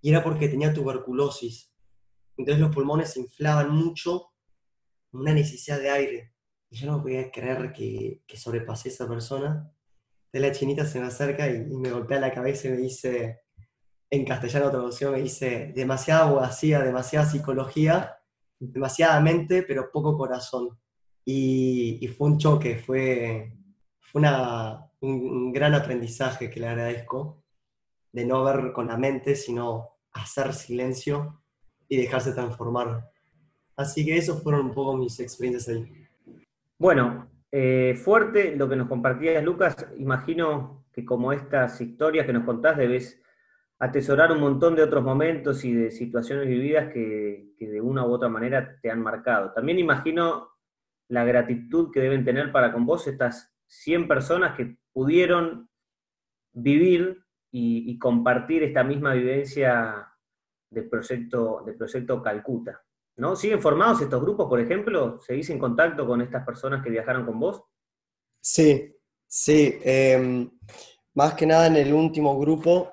[0.00, 1.72] y era porque tenía tuberculosis.
[2.36, 4.32] Entonces los pulmones se inflaban mucho,
[5.12, 6.32] una necesidad de aire.
[6.70, 9.72] Y yo no podía creer que, que sobrepasé a esa persona
[10.36, 13.40] de la chinita se me acerca y, me golpea la cabeza y me dice,
[14.10, 18.18] en castellano traducción, me dice, demasiada abogacía, demasiada psicología,
[18.58, 20.78] demasiada mente, pero poco corazón.
[21.24, 23.56] Y, fue un choque, fue,
[23.98, 27.42] fue una, un, gran aprendizaje que le agradezco,
[28.12, 31.42] de no ver con la mente, sino hacer silencio
[31.88, 33.10] y dejarse transformar.
[33.74, 36.05] Así que esos fueron un poco mis experiencias ahí.
[36.78, 39.74] Bueno, eh, fuerte lo que nos compartías, Lucas.
[39.96, 43.22] Imagino que como estas historias que nos contás debes
[43.78, 48.28] atesorar un montón de otros momentos y de situaciones vividas que, de una u otra
[48.28, 49.52] manera te han marcado.
[49.52, 50.50] También imagino
[51.08, 55.70] la gratitud que deben tener para con vos estas 100 personas que pudieron
[56.52, 60.12] vivir y, y compartir esta misma vivencia
[60.70, 62.85] del proyecto, del proyecto Calcuta.
[63.16, 63.34] ¿No?
[63.34, 65.20] ¿Siguen formados estos grupos, por ejemplo?
[65.20, 67.62] ¿Seguís en contacto con estas personas que viajaron con vos?
[68.40, 68.94] Sí,
[69.26, 69.78] sí.
[69.82, 70.50] Em,
[71.14, 72.92] más que nada en el último grupo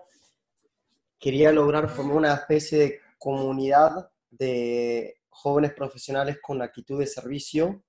[1.19, 7.83] quería lograr formar una especie de comunidad de jóvenes profesionales con actitud de servicio.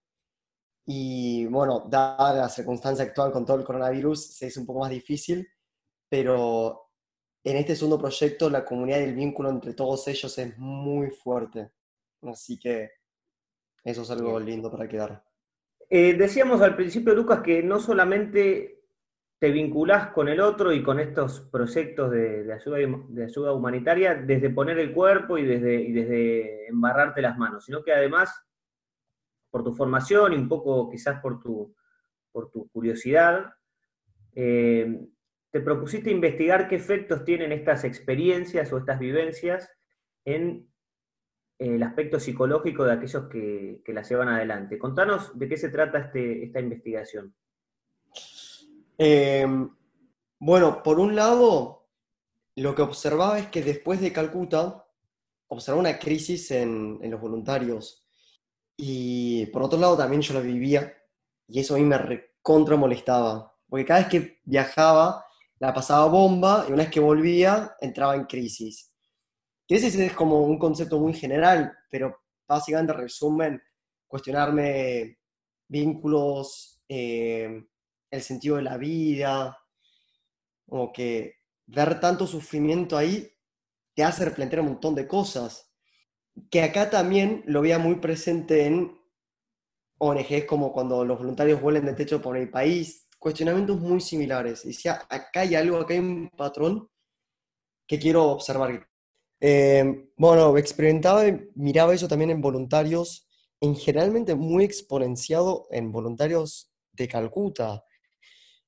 [0.87, 4.91] Y bueno, dada la circunstancia actual con todo el coronavirus, se es un poco más
[4.91, 5.49] difícil,
[6.09, 6.91] pero
[7.43, 11.73] en este segundo proyecto la comunidad y el vínculo entre todos ellos es muy fuerte.
[12.25, 12.91] Así que
[13.83, 15.25] eso es algo lindo para quedar.
[15.91, 18.83] Eh, decíamos al principio, Lucas, que no solamente
[19.39, 24.49] te vinculás con el otro y con estos proyectos de, ayuda, de ayuda humanitaria desde
[24.49, 28.35] poner el cuerpo y desde, desde embarrarte las manos, sino que además,
[29.51, 31.75] por tu formación y un poco quizás por tu,
[32.33, 33.53] por tu curiosidad,
[34.35, 34.99] eh,
[35.51, 39.71] te propusiste investigar qué efectos tienen estas experiencias o estas vivencias
[40.25, 40.69] en
[41.65, 44.79] el aspecto psicológico de aquellos que, que, la llevan adelante.
[44.79, 47.35] Contanos de qué se trata este, esta investigación.
[48.99, 49.69] Em,
[50.39, 51.89] bueno, por un lado,
[52.57, 54.87] lo que observaba es que después de Calcuta,
[55.49, 58.07] observaba una crisis en, en los voluntarios.
[58.77, 60.93] Y por otro lado, también yo la vivía,
[61.49, 65.25] y eso a mí me recontra molestaba, porque cada vez que viajaba,
[65.59, 68.94] la pasaba bomba, y una vez que volvía, entraba en crisis.
[69.67, 73.63] Crisis es como un concepto muy general, pero básicamente resumen
[74.07, 75.19] cuestionarme
[75.69, 77.65] vínculos, eh,
[78.11, 79.59] el sentido de la vida,
[80.69, 81.35] como que
[81.67, 83.31] ver tanto sufrimiento ahí
[83.95, 85.71] te hace replantear un montón de cosas.
[86.51, 88.99] Que acá también lo veía muy presente en
[89.99, 94.65] ONGs como cuando los voluntarios vuelen de techo por el país, cuestionamientos muy similares.
[94.65, 96.91] Decía, acá hay algo, acá hay un patrón
[97.87, 98.89] que quiero observar,
[99.41, 103.29] eh, bueno, experimentaba y miraba eso también en voluntarios,
[103.61, 107.85] en generalmente muy exponenciado en voluntarios de Calcuta.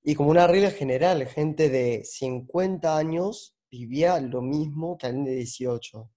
[0.02, 5.34] Y como una regla general, gente de 50 años vivía lo mismo que alguien de
[5.34, 6.10] 18.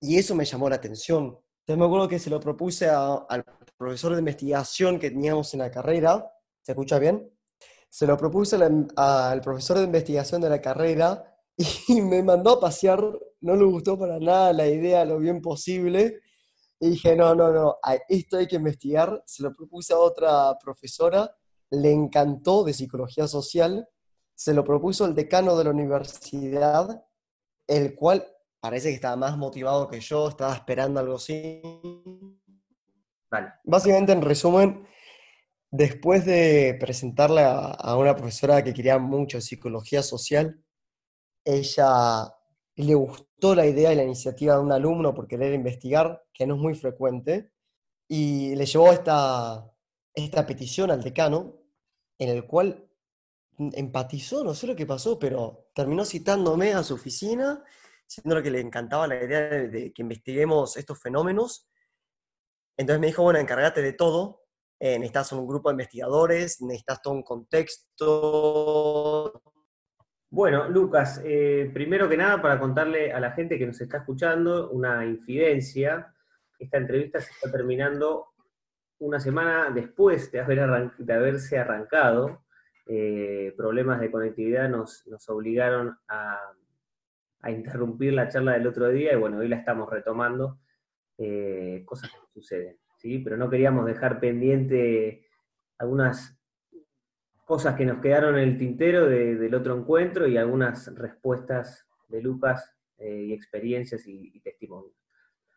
[0.00, 1.38] Y eso me llamó la atención.
[1.60, 3.44] Entonces me acuerdo que se lo propuse al
[3.78, 6.30] profesor de investigación que teníamos en la carrera.
[6.60, 7.30] ¿Se escucha bien?
[7.88, 8.56] Se lo propuse
[8.96, 11.24] al profesor de investigación de la carrera
[11.88, 13.02] y me mandó a pasear
[13.44, 16.20] no le gustó para nada la idea lo bien posible,
[16.80, 17.76] Y dije, no, no, no,
[18.08, 19.22] esto hay que investigar.
[19.26, 21.30] Se lo propuse a otra profesora,
[21.70, 23.88] le encantó de psicología social,
[24.34, 27.04] se lo propuso el decano de la universidad,
[27.66, 28.26] el cual
[28.60, 31.60] parece que estaba más motivado que yo, estaba esperando algo así.
[33.30, 33.52] Vale.
[33.64, 34.86] Básicamente, en resumen,
[35.70, 40.64] después de presentarle a, a una profesora que quería mucho psicología social,
[41.44, 42.34] ella
[42.76, 46.54] le gustó la idea y la iniciativa de un alumno por querer investigar, que no
[46.54, 47.50] es muy frecuente,
[48.06, 49.68] y le llevó esta,
[50.14, 51.58] esta petición al decano,
[52.18, 52.88] en el cual
[53.58, 57.64] empatizó, no sé lo que pasó, pero terminó citándome a su oficina,
[58.06, 61.68] diciendo que le encantaba la idea de, que investiguemos estos fenómenos.
[62.76, 64.42] Entonces me dijo, bueno, encárgate de todo,
[64.78, 67.82] eh, necesitas un grupo de investigadores, necesitas todo un contexto,
[70.34, 74.68] bueno, Lucas, eh, primero que nada, para contarle a la gente que nos está escuchando
[74.70, 76.12] una infidencia,
[76.58, 78.30] esta entrevista se está terminando
[78.98, 82.42] una semana después de, haber de haberse arrancado.
[82.84, 86.40] Eh, problemas de conectividad nos, obligaron a,
[87.46, 90.58] interrumpir la charla del otro día y bueno, hoy la estamos retomando,
[91.16, 93.20] eh, cosas que suceden, ¿sí?
[93.20, 95.28] Pero no queríamos dejar pendiente
[95.78, 96.36] algunas
[97.44, 102.74] cosas que nos quedaron en el tintero del otro encuentro y algunas respuestas de Lucas
[102.98, 104.94] eh, y experiencias y, testimonios.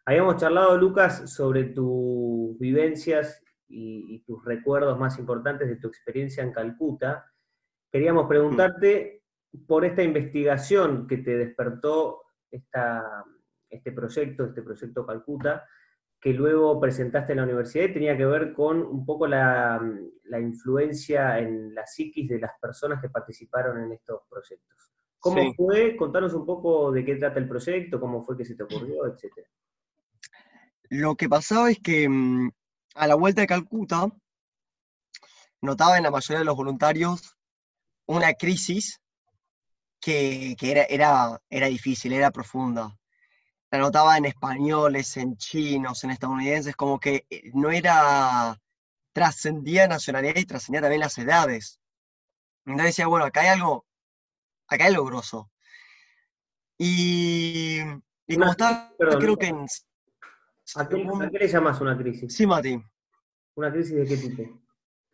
[0.06, 6.52] Habíamos charlado, Lucas, sobre tus vivencias y, tus recuerdos más importantes de tu experiencia en
[6.52, 7.26] Calcuta.
[7.92, 9.24] Queríamos preguntarte
[9.66, 15.66] por esta investigación que te despertó este proyecto, este proyecto Calcuta,
[16.20, 19.80] que luego presentaste en la universidad y tenía que ver con un poco la,
[20.40, 24.92] influencia en la psiquis de las personas que participaron en estos proyectos.
[25.20, 25.96] ¿Cómo fue?
[25.96, 29.48] Contanos un poco de qué trata el proyecto, cómo fue que se te ocurrió, etcétera.
[30.90, 32.50] Lo que pasaba es que mm,
[32.96, 34.08] a la vuelta de Calcuta
[35.62, 37.38] notaba en la mayoría de los voluntarios
[38.06, 39.02] una crisis
[40.00, 42.98] que, era, era, era difícil, era profunda
[43.72, 48.60] la notaba en españoles, en chinos, en estadounidenses, como que eh, no era,
[49.18, 51.80] trascendía nacionalidad y trascendía también las edades.
[52.66, 53.86] Entonces decía, bueno, acá hay algo,
[54.68, 55.50] acá hay algo grosso.
[56.78, 57.80] Y,
[58.28, 59.66] y como estaba, creo que en...
[60.76, 60.98] ¿A qué,
[61.32, 62.32] le llamas una crisis?
[62.32, 62.80] Sí, Mati.
[63.56, 64.62] ¿Una crisis de qué tipo?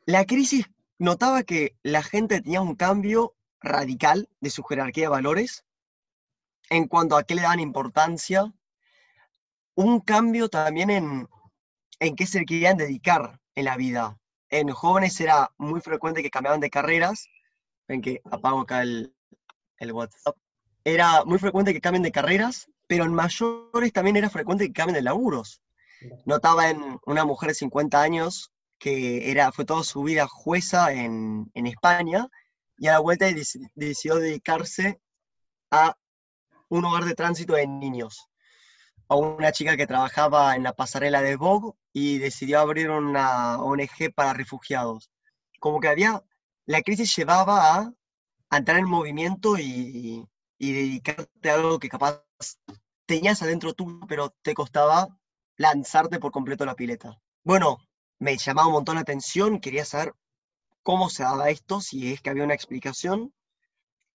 [0.06, 5.64] La crisis notaba que la gente tenía un cambio radical de su jerarquía de valores
[6.70, 8.52] en cuanto a qué le dan importancia,
[9.76, 11.28] un cambio también en,
[12.00, 14.20] en qué se querían dedicar en la vida.
[14.50, 17.28] En jóvenes era muy frecuente que cambiaban de carreras,
[17.88, 19.16] ven que apago acá el,
[19.78, 20.38] el WhatsApp,
[20.84, 24.96] era muy frecuente que cambien de carreras, pero en mayores también era frecuente que cambien
[24.96, 25.62] de laburos.
[26.26, 31.50] Notaba en una mujer de 50 años que era, fue toda su vida jueza en,
[31.54, 32.28] en España
[32.78, 33.28] y a la vuelta
[33.76, 35.00] decidió dedicarse
[35.72, 35.96] a
[36.74, 38.30] un hogar de tránsito de niños.
[39.08, 44.12] O una chica que trabajaba en la pasarela de Vogue y decidió abrir una ONG
[44.16, 45.12] para refugiados.
[45.60, 46.24] Como que había,
[46.66, 47.94] la crisis llevaba
[48.50, 52.24] a, entrar en movimiento y, y dedicarte a algo que capaz
[53.06, 55.08] tenías adentro tú, pero te costaba
[55.58, 57.20] lanzarte por completo a la pileta.
[57.44, 57.78] Bueno,
[58.20, 60.14] me llamaba un montón la atención, quería saber
[60.82, 63.34] cómo se daba esto, si es que había una explicación.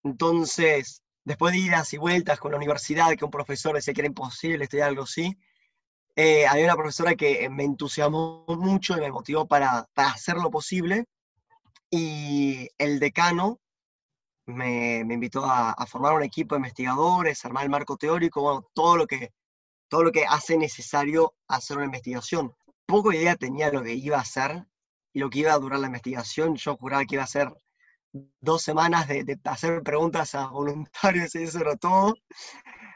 [0.03, 4.09] Entonces, después de idas y vueltas con la universidad, que un profesor decía que era
[4.09, 5.37] imposible estudiar algo así,
[6.17, 10.51] eh, había una profesora que me entusiasmó mucho y me motivó para, para hacer lo
[10.51, 11.05] posible.
[11.91, 13.61] Y el decano
[14.47, 19.07] me, invitó a, a, formar un equipo de investigadores, armar el marco teórico, todo lo
[19.07, 19.33] que,
[19.89, 22.55] todo lo que hace necesario hacer una investigación.
[22.87, 24.67] Poco idea tenía lo que iba a hacer
[25.13, 26.57] y lo que iba a durar la investigación.
[26.57, 27.53] Yo juraba que iba a ser
[28.41, 32.15] dos semanas de, hacer preguntas a voluntarios y eso era todo.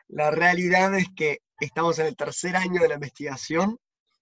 [0.09, 3.79] La realidad es que estamos en el tercer año de la investigación.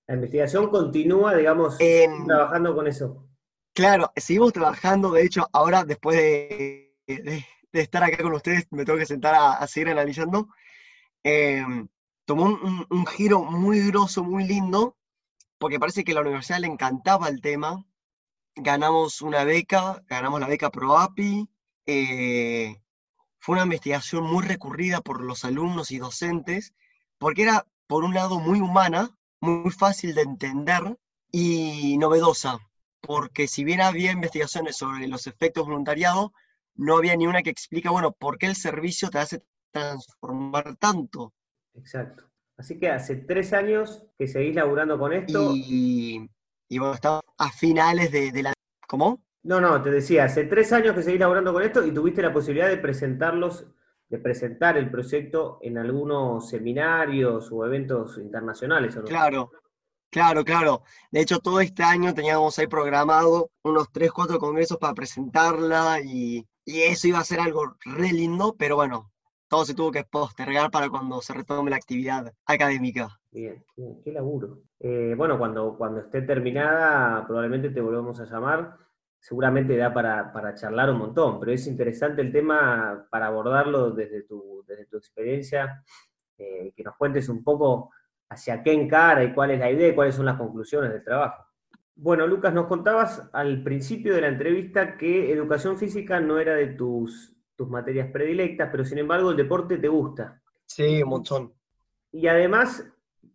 [0.06, 1.78] La investigación continúa, digamos,
[2.26, 3.26] trabajando con eso.
[3.72, 5.12] Claro, seguimos trabajando.
[5.12, 6.94] De hecho, ahora, después de,
[7.72, 10.48] estar acá con ustedes, me tengo que sentar a, seguir analizando.
[11.22, 11.88] Em,
[12.24, 14.96] tomó un, un, giro muy grosso, muy lindo,
[15.58, 17.84] porque parece que a la universidad le encantaba el tema,
[18.62, 21.48] ganamos una beca, ganamos la beca ProAPI.
[21.86, 22.76] Eh,
[23.38, 26.74] fue una investigación muy recurrida por los alumnos y docentes,
[27.18, 30.98] porque era, por un lado, muy humana, muy fácil de entender
[31.32, 32.58] y novedosa,
[33.00, 36.30] porque si bien había investigaciones sobre los efectos voluntariados,
[36.74, 41.32] no había ni una que explica, bueno, por qué el servicio te hace transformar tanto.
[41.74, 42.24] Exacto.
[42.56, 45.52] Así que hace tres años que seguís laburando con esto.
[45.54, 46.28] Y,
[46.70, 48.52] y bueno, estamos a finales de, de la...
[48.86, 49.20] ¿Cómo?
[49.42, 52.32] No, no, te decía, hace tres años que seguís laburando con esto y tuviste la
[52.32, 53.66] posibilidad de presentarlos,
[54.08, 59.06] de presentar el proyecto en algunos seminarios o eventos internacionales, ¿o no?
[59.06, 59.50] Claro,
[60.10, 60.82] claro, claro.
[61.10, 66.46] De hecho, todo este año teníamos ahí programado unos tres, cuatro congresos para presentarla y,
[66.64, 69.10] y eso iba a ser algo re lindo, pero bueno,
[69.50, 73.08] todo se tuvo que postergar para cuando se retome la actividad académica.
[73.32, 73.64] Bien,
[74.04, 74.62] qué laburo.
[74.78, 78.76] Eh, bueno, cuando, cuando esté terminada, probablemente te volvemos a llamar.
[79.18, 84.22] Seguramente da para, para charlar un montón, pero es interesante el tema para abordarlo desde
[84.22, 85.84] tu, desde tu experiencia,
[86.38, 87.90] eh, que nos cuentes un poco
[88.28, 91.44] hacia qué encara y cuál es la idea y cuáles son las conclusiones del trabajo.
[91.96, 96.68] Bueno, Lucas, nos contabas al principio de la entrevista que educación física no era de
[96.68, 100.40] tus, tus materias predilectas, pero sin embargo el deporte te gusta.
[100.64, 101.52] Sí, un montón.
[102.10, 102.90] Y además,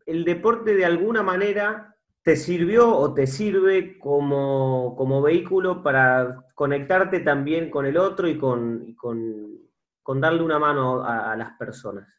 [0.07, 7.19] el deporte de alguna manera te sirvió o te sirve como, como vehículo para conectarte
[7.19, 9.59] también con el otro y con, y con,
[10.01, 12.11] con darle una mano a, a las personas.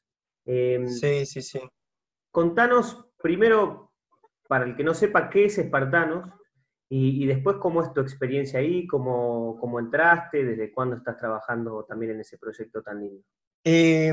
[0.45, 1.61] Eh, Sí, sí, sí.
[2.31, 3.95] Contanos primero,
[4.47, 6.31] para el que no sepa, qué es Espartanos
[6.89, 12.13] y, después cómo es tu experiencia ahí, cómo, cómo entraste, desde cuándo estás trabajando también
[12.13, 13.25] en ese proyecto tan lindo.
[13.65, 14.13] Eh,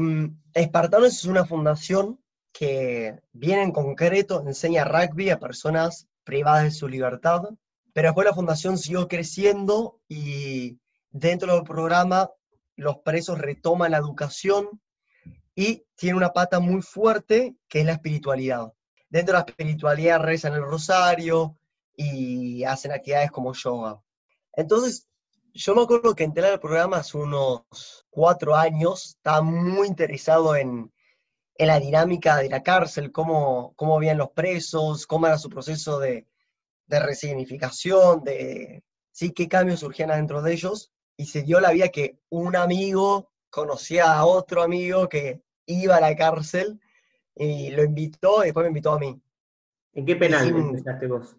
[0.53, 2.19] Espartanos es una fundación
[2.51, 7.43] que bien en concreto enseña rugby a personas privadas de su libertad,
[7.93, 10.79] pero después la fundación siguió creciendo y
[11.11, 12.31] dentro del programa
[12.75, 14.81] los presos retoman la educación
[15.55, 18.73] y tiene una pata muy fuerte que es la espiritualidad.
[19.09, 21.57] Dentro de la espiritualidad rezan el rosario
[21.95, 24.01] y hacen actividades como yoga.
[24.53, 25.07] Entonces,
[25.53, 27.63] yo me acuerdo que entré al programa hace unos
[28.09, 30.91] cuatro años, estaba muy interesado en,
[31.55, 35.99] en la dinámica de la cárcel, cómo, cómo veían los presos, cómo era su proceso
[35.99, 36.27] de,
[36.87, 40.91] de resignificación, de sí, qué cambios surgían adentro de ellos.
[41.15, 46.01] Y se dio la vida que un amigo conocía a otro amigo que iba a
[46.01, 46.79] la cárcel
[47.35, 49.21] y lo invitó y después me invitó a mí.
[49.93, 50.49] ¿En qué penal Sí.
[50.49, 51.35] empezaste vos?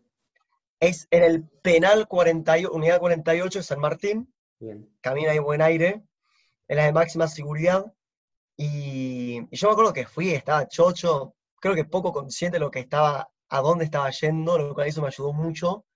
[0.85, 4.31] Es en el penal 48, unidad 48 de San Martín,
[4.61, 4.87] Bien.
[5.01, 6.05] camina ahí buen aire,
[6.69, 7.91] en la de máxima seguridad.
[8.59, 12.71] Y, y yo me acuerdo que fui, estaba chocho, creo que poco consciente de lo
[12.71, 15.87] que estaba, a dónde estaba yendo, lo cual eso me ayudó mucho.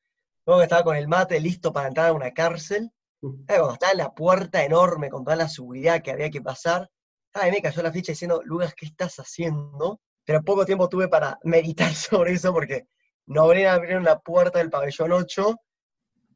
[0.46, 2.90] Luego que estaba con el mate listo para entrar a una cárcel.
[3.20, 3.42] Mm.
[3.42, 6.88] Eh, Cuando estaba en la puerta enorme con toda la seguridad que había que pasar,
[7.34, 10.00] ahí me cayó la ficha diciendo, Lucas, ¿qué estás haciendo?
[10.24, 12.86] Pero poco tiempo tuve para meditar sobre eso porque
[13.28, 15.56] no abrieron, abrieron la puerta del pabellón 8,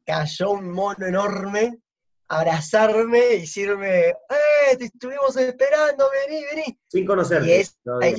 [0.05, 1.79] cayó un mono enorme,
[2.27, 6.79] abrazarme y decirme, ¡eh, te estuvimos esperando, vení, vení!
[6.87, 7.05] Sin
[8.01, 8.15] ahí,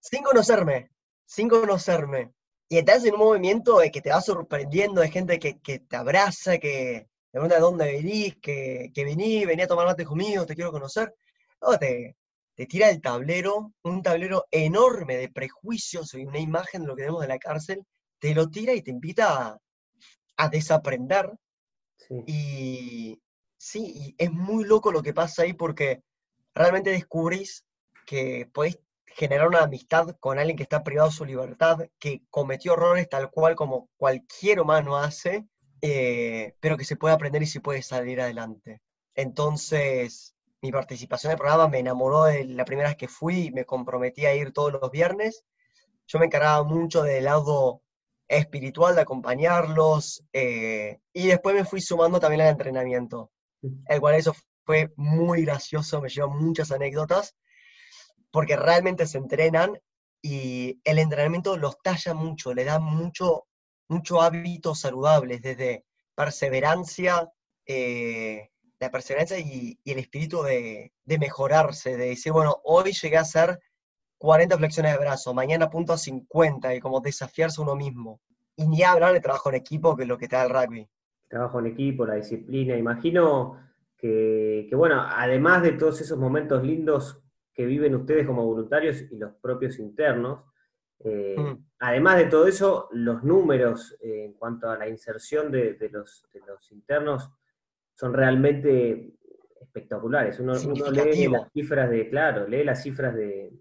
[0.00, 0.90] sin conocerme,
[1.26, 2.32] sin conocerme.
[2.70, 5.96] Y estás en un movimiento de que te va sorprendiendo, de gente que, que te
[5.96, 10.46] abraza, que te pregunta de dónde venís, que, que vení, vení a tomar mate conmigo,
[10.46, 11.14] te quiero conocer.
[11.60, 12.16] No, te,
[12.54, 17.02] te tira el tablero, un tablero enorme de prejuicios y una imagen de lo que
[17.02, 17.84] tenemos de la cárcel,
[18.18, 19.58] te lo tira y te invita a,
[20.36, 21.32] a desaprender.
[21.96, 22.24] Sí.
[22.26, 23.22] Y
[23.56, 26.02] sí, y es muy loco lo que pasa ahí porque
[26.54, 27.64] realmente descubrís
[28.06, 32.74] que podés generar una amistad con alguien que está privado de su libertad, que cometió
[32.74, 35.46] errores tal cual como cualquier humano hace,
[35.82, 38.80] eh, pero que se puede aprender y se puede salir adelante.
[39.14, 43.64] Entonces, mi participación en el programa me enamoró de la primera vez que fui me
[43.64, 45.44] comprometí a ir todos los viernes.
[46.06, 47.82] Yo me encargaba mucho del lado
[48.28, 53.30] espiritual de acompañarlos eh, y después me fui sumando también al entrenamiento,
[53.62, 57.34] el cual eso fue muy gracioso, me llevó muchas anécdotas,
[58.30, 59.80] porque realmente se entrenan
[60.20, 63.46] y el entrenamiento los talla mucho, le da mucho,
[63.88, 67.32] mucho hábitos saludables, desde perseverancia,
[67.64, 73.16] eh, la perseverancia y, y el espíritu de, de mejorarse, de decir, bueno, hoy llegué
[73.16, 73.58] a hacer
[74.18, 78.20] 40 flexiones de brazo, mañana apunto a 50 y como desafiarse uno mismo.
[78.56, 80.88] Y ni hablar de trabajo en equipo, que es lo que te da el rugby.
[81.28, 82.76] Trabajo en equipo, la disciplina.
[82.76, 83.56] Imagino
[83.96, 89.16] que, que, bueno, además de todos esos momentos lindos que viven ustedes como voluntarios y
[89.16, 90.40] los propios internos,
[91.04, 91.64] eh, Mm.
[91.78, 96.26] además de todo eso, los números eh, en cuanto a la inserción de, de los,
[96.32, 97.30] de los internos
[97.94, 99.14] son realmente
[99.60, 100.40] espectaculares.
[100.40, 103.52] Uno, uno lee las cifras de, claro, lee las cifras de,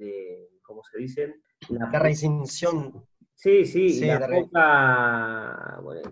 [0.00, 1.40] de ¿cómo se dicen?
[1.68, 6.10] La- La reincisión, Sí, sí, Sí, la re- poca, bueno,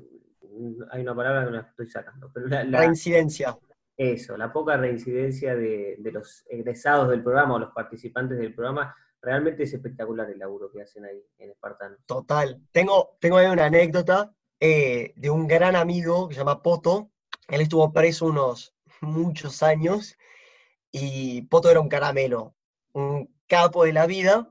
[0.91, 3.57] hay una palabra que no la estoy sacando, pero la, la- reincidencia.
[3.97, 8.95] eso, la poca reincidencia de, de los egresados del programa o los participantes del programa
[9.21, 11.97] realmente es espectacular el laburo que hacen ahí en Espartano.
[12.07, 12.61] Total.
[12.73, 17.11] Tengo, tengo ahí una anécdota eh, de un gran amigo que se llama Poto.
[17.49, 20.17] Él estuvo preso unos muchos años
[20.93, 22.55] y Poto era un caramelo,
[22.95, 24.49] un capo de la vida.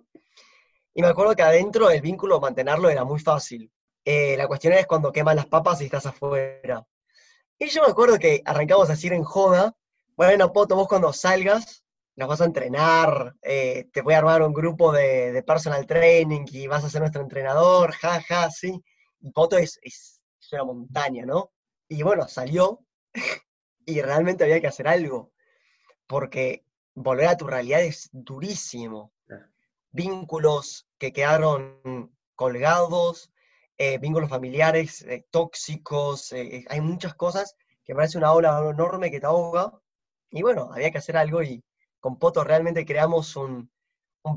[0.94, 3.72] Y me acuerdo que adentro el vínculo, mantenerlo era muy fácil.
[4.04, 6.86] Eh, la cuestión es cuando queman las papas y estás afuera.
[7.60, 9.76] Y yo me acuerdo que arrancamos a decir en joda,
[10.16, 11.84] bueno, Poto, vos cuando salgas,
[12.16, 16.68] nos vas a entrenar, eh, te voy a armar un grupo de, personal training y
[16.68, 18.84] vas a ser nuestro entrenador, jaja, ja, sí.
[19.20, 20.22] Y Poto es, es,
[20.52, 21.52] una montaña, ¿no?
[21.88, 22.80] Y bueno, salió
[23.86, 25.32] y realmente había que hacer algo,
[26.08, 26.64] porque
[26.98, 29.14] volver a tu realidad es durísimo.
[29.92, 33.32] Vínculos que quedaron colgados,
[33.78, 39.28] eh, vínculos familiares eh, tóxicos, hay muchas cosas que parece una ola enorme que te
[39.28, 39.72] ahoga.
[40.32, 41.64] Y bueno, había que hacer algo y,
[42.00, 43.72] con Poto realmente creamos un,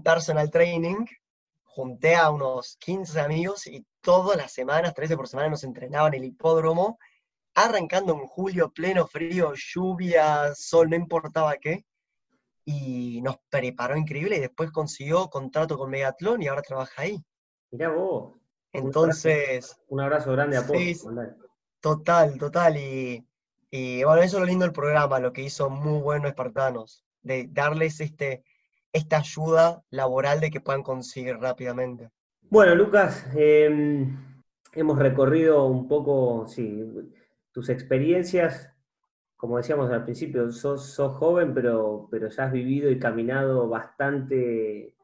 [0.04, 1.04] personal training,
[1.64, 6.22] junté a unos 15 amigos y todas las semanas, 13 por semana, nos entrenaban en
[6.22, 6.98] el hipódromo,
[7.54, 11.84] arrancando en julio, pleno frío, lluvia, sol, no importaba qué,
[12.70, 17.22] y nos preparó increíble y después consiguió contrato con Megatlón y ahora trabaja ahí.
[17.72, 18.34] Mirá vos.
[18.72, 19.76] Entonces...
[19.88, 20.78] Un abrazo, grande a Poto.
[21.80, 23.26] total, total, y,
[23.70, 27.48] y bueno, eso es lo lindo del programa, lo que hizo muy bueno Espartanos de
[27.50, 28.44] darles este,
[28.92, 32.10] esta ayuda laboral de que puedan conseguir rápidamente.
[32.42, 34.42] Bueno, Lucas, em,
[34.72, 36.84] hemos recorrido un poco, sí,
[37.52, 38.70] tus experiencias,
[39.40, 44.94] como decíamos al principio, sos, joven, pero, pero ya has vivido y caminado bastante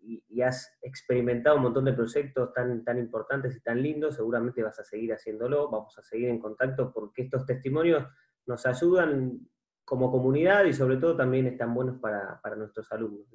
[0.00, 4.78] y, has experimentado un montón de proyectos tan, tan importantes y tan lindos, seguramente vas
[4.78, 8.06] a seguir haciéndolo, vamos a seguir en contacto porque estos testimonios
[8.46, 9.38] nos ayudan
[9.84, 13.26] como comunidad y sobre todo también están buenos para, nuestros alumnos.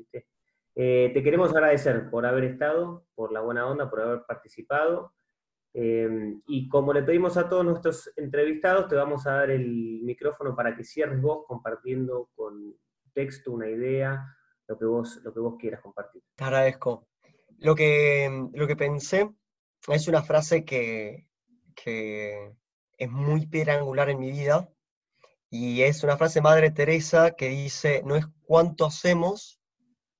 [0.73, 5.13] Eh, te queremos agradecer por haber estado, por la buena onda, por haber participado.
[5.73, 10.55] Eh, y como le pedimos a todos nuestros entrevistados, te vamos a dar el micrófono
[10.55, 12.75] para que cierres vos compartiendo con
[13.13, 14.35] texto una idea,
[14.67, 16.23] lo que vos, lo que vos quieras compartir.
[16.35, 17.07] Te agradezco.
[17.59, 19.29] Lo que, lo que pensé
[19.87, 21.27] es una frase que,
[21.75, 22.53] que
[22.97, 24.69] es muy piedra en mi vida,
[25.51, 29.59] y es una frase de Madre Teresa que dice, no es cuánto hacemos,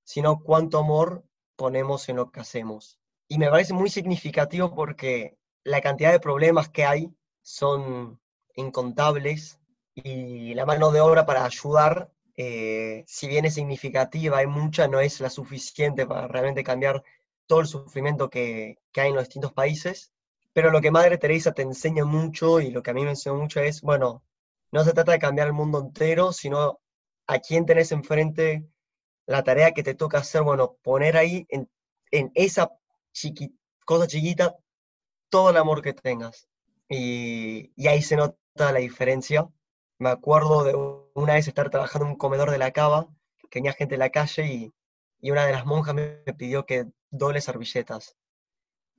[0.03, 1.23] sino cuánto amor
[1.55, 2.98] ponemos en lo que hacemos.
[3.29, 8.19] Y me parece muy significativo porque la cantidad de problemas que hay son
[8.55, 9.59] incontables
[9.93, 14.99] y la mano de obra para ayudar, eh, si bien es significativa, hay mucha, no
[14.99, 17.03] es la suficiente para realmente cambiar
[17.45, 20.11] todo el sufrimiento que, que hay en los distintos países.
[20.51, 23.35] Pero lo que Madre Teresa te enseña mucho y lo que a mí me enseñó
[23.35, 24.23] mucho es, bueno,
[24.71, 26.79] no se trata de cambiar el mundo entero, sino
[27.27, 28.67] a quién tenés enfrente,
[29.27, 31.69] la tarea que te toca hacer, bueno, poner ahí en,
[32.33, 32.71] esa
[33.85, 34.55] cosa chiquita
[35.29, 36.47] todo el amor que tengas.
[36.87, 38.37] Y, ahí se nota
[38.71, 39.49] la diferencia.
[39.99, 40.75] Me acuerdo de
[41.13, 43.07] una vez estar trabajando en un comedor de la cava,
[43.37, 44.73] que tenía gente en la calle y,
[45.21, 48.15] y una de las monjas me pidió que doble servilletas.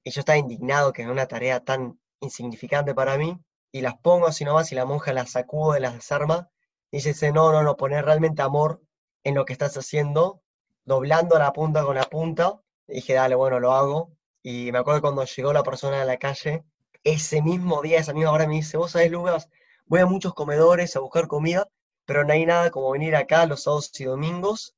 [0.05, 3.39] Y yo estaba indignado que era una tarea tan insignificante para mí,
[3.73, 6.51] y las pongo así nomás y la monja las sacude, las desarma
[6.91, 8.83] y dice, no, no, no, poner realmente amor
[9.23, 10.43] en lo que estás haciendo,
[10.85, 12.61] doblando la punta con la punta.
[12.91, 14.11] Dije, dale, bueno, lo hago.
[14.43, 16.65] Y me acuerdo cuando llegó la persona a la calle,
[17.05, 19.49] ese mismo día, esa misma hora, me dice, vos sabés, Lucas,
[19.87, 21.69] voy a muchos comedores a buscar comida,
[22.05, 24.75] pero no hay nada como venir acá los sábados y domingos.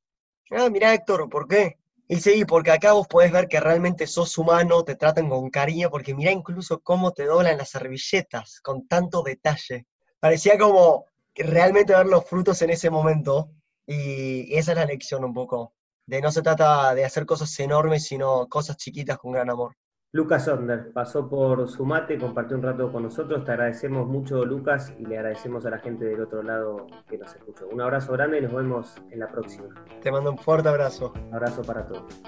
[0.51, 1.79] Ah, mira, Héctor, ¿por qué?
[2.09, 5.91] Y sí, porque acá vos podés ver que realmente sos humano, te tratan con cariño,
[5.91, 9.87] porque mira incluso cómo te doblan las servilletas, con tanto detalle.
[10.21, 13.51] Parecía como realmente ver los frutos en ese momento,
[13.87, 15.73] y esa es la lección un poco,
[16.07, 19.74] de no se trata de hacer cosas enormes, sino cosas chiquitas con gran amor.
[20.14, 23.44] Lucas Sonder pasó por su mate, compartió un rato con nosotros.
[23.44, 27.34] Te agradecemos mucho, Lucas, y le agradecemos a la gente del otro lado que nos
[27.34, 27.66] escuchó.
[27.68, 29.68] Un abrazo grande y nos vemos en la próxima.
[30.03, 31.14] Te mando un fuerte abrazo.
[31.28, 32.20] Un abrazo para todos.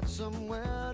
[0.00, 0.87] got somewhere.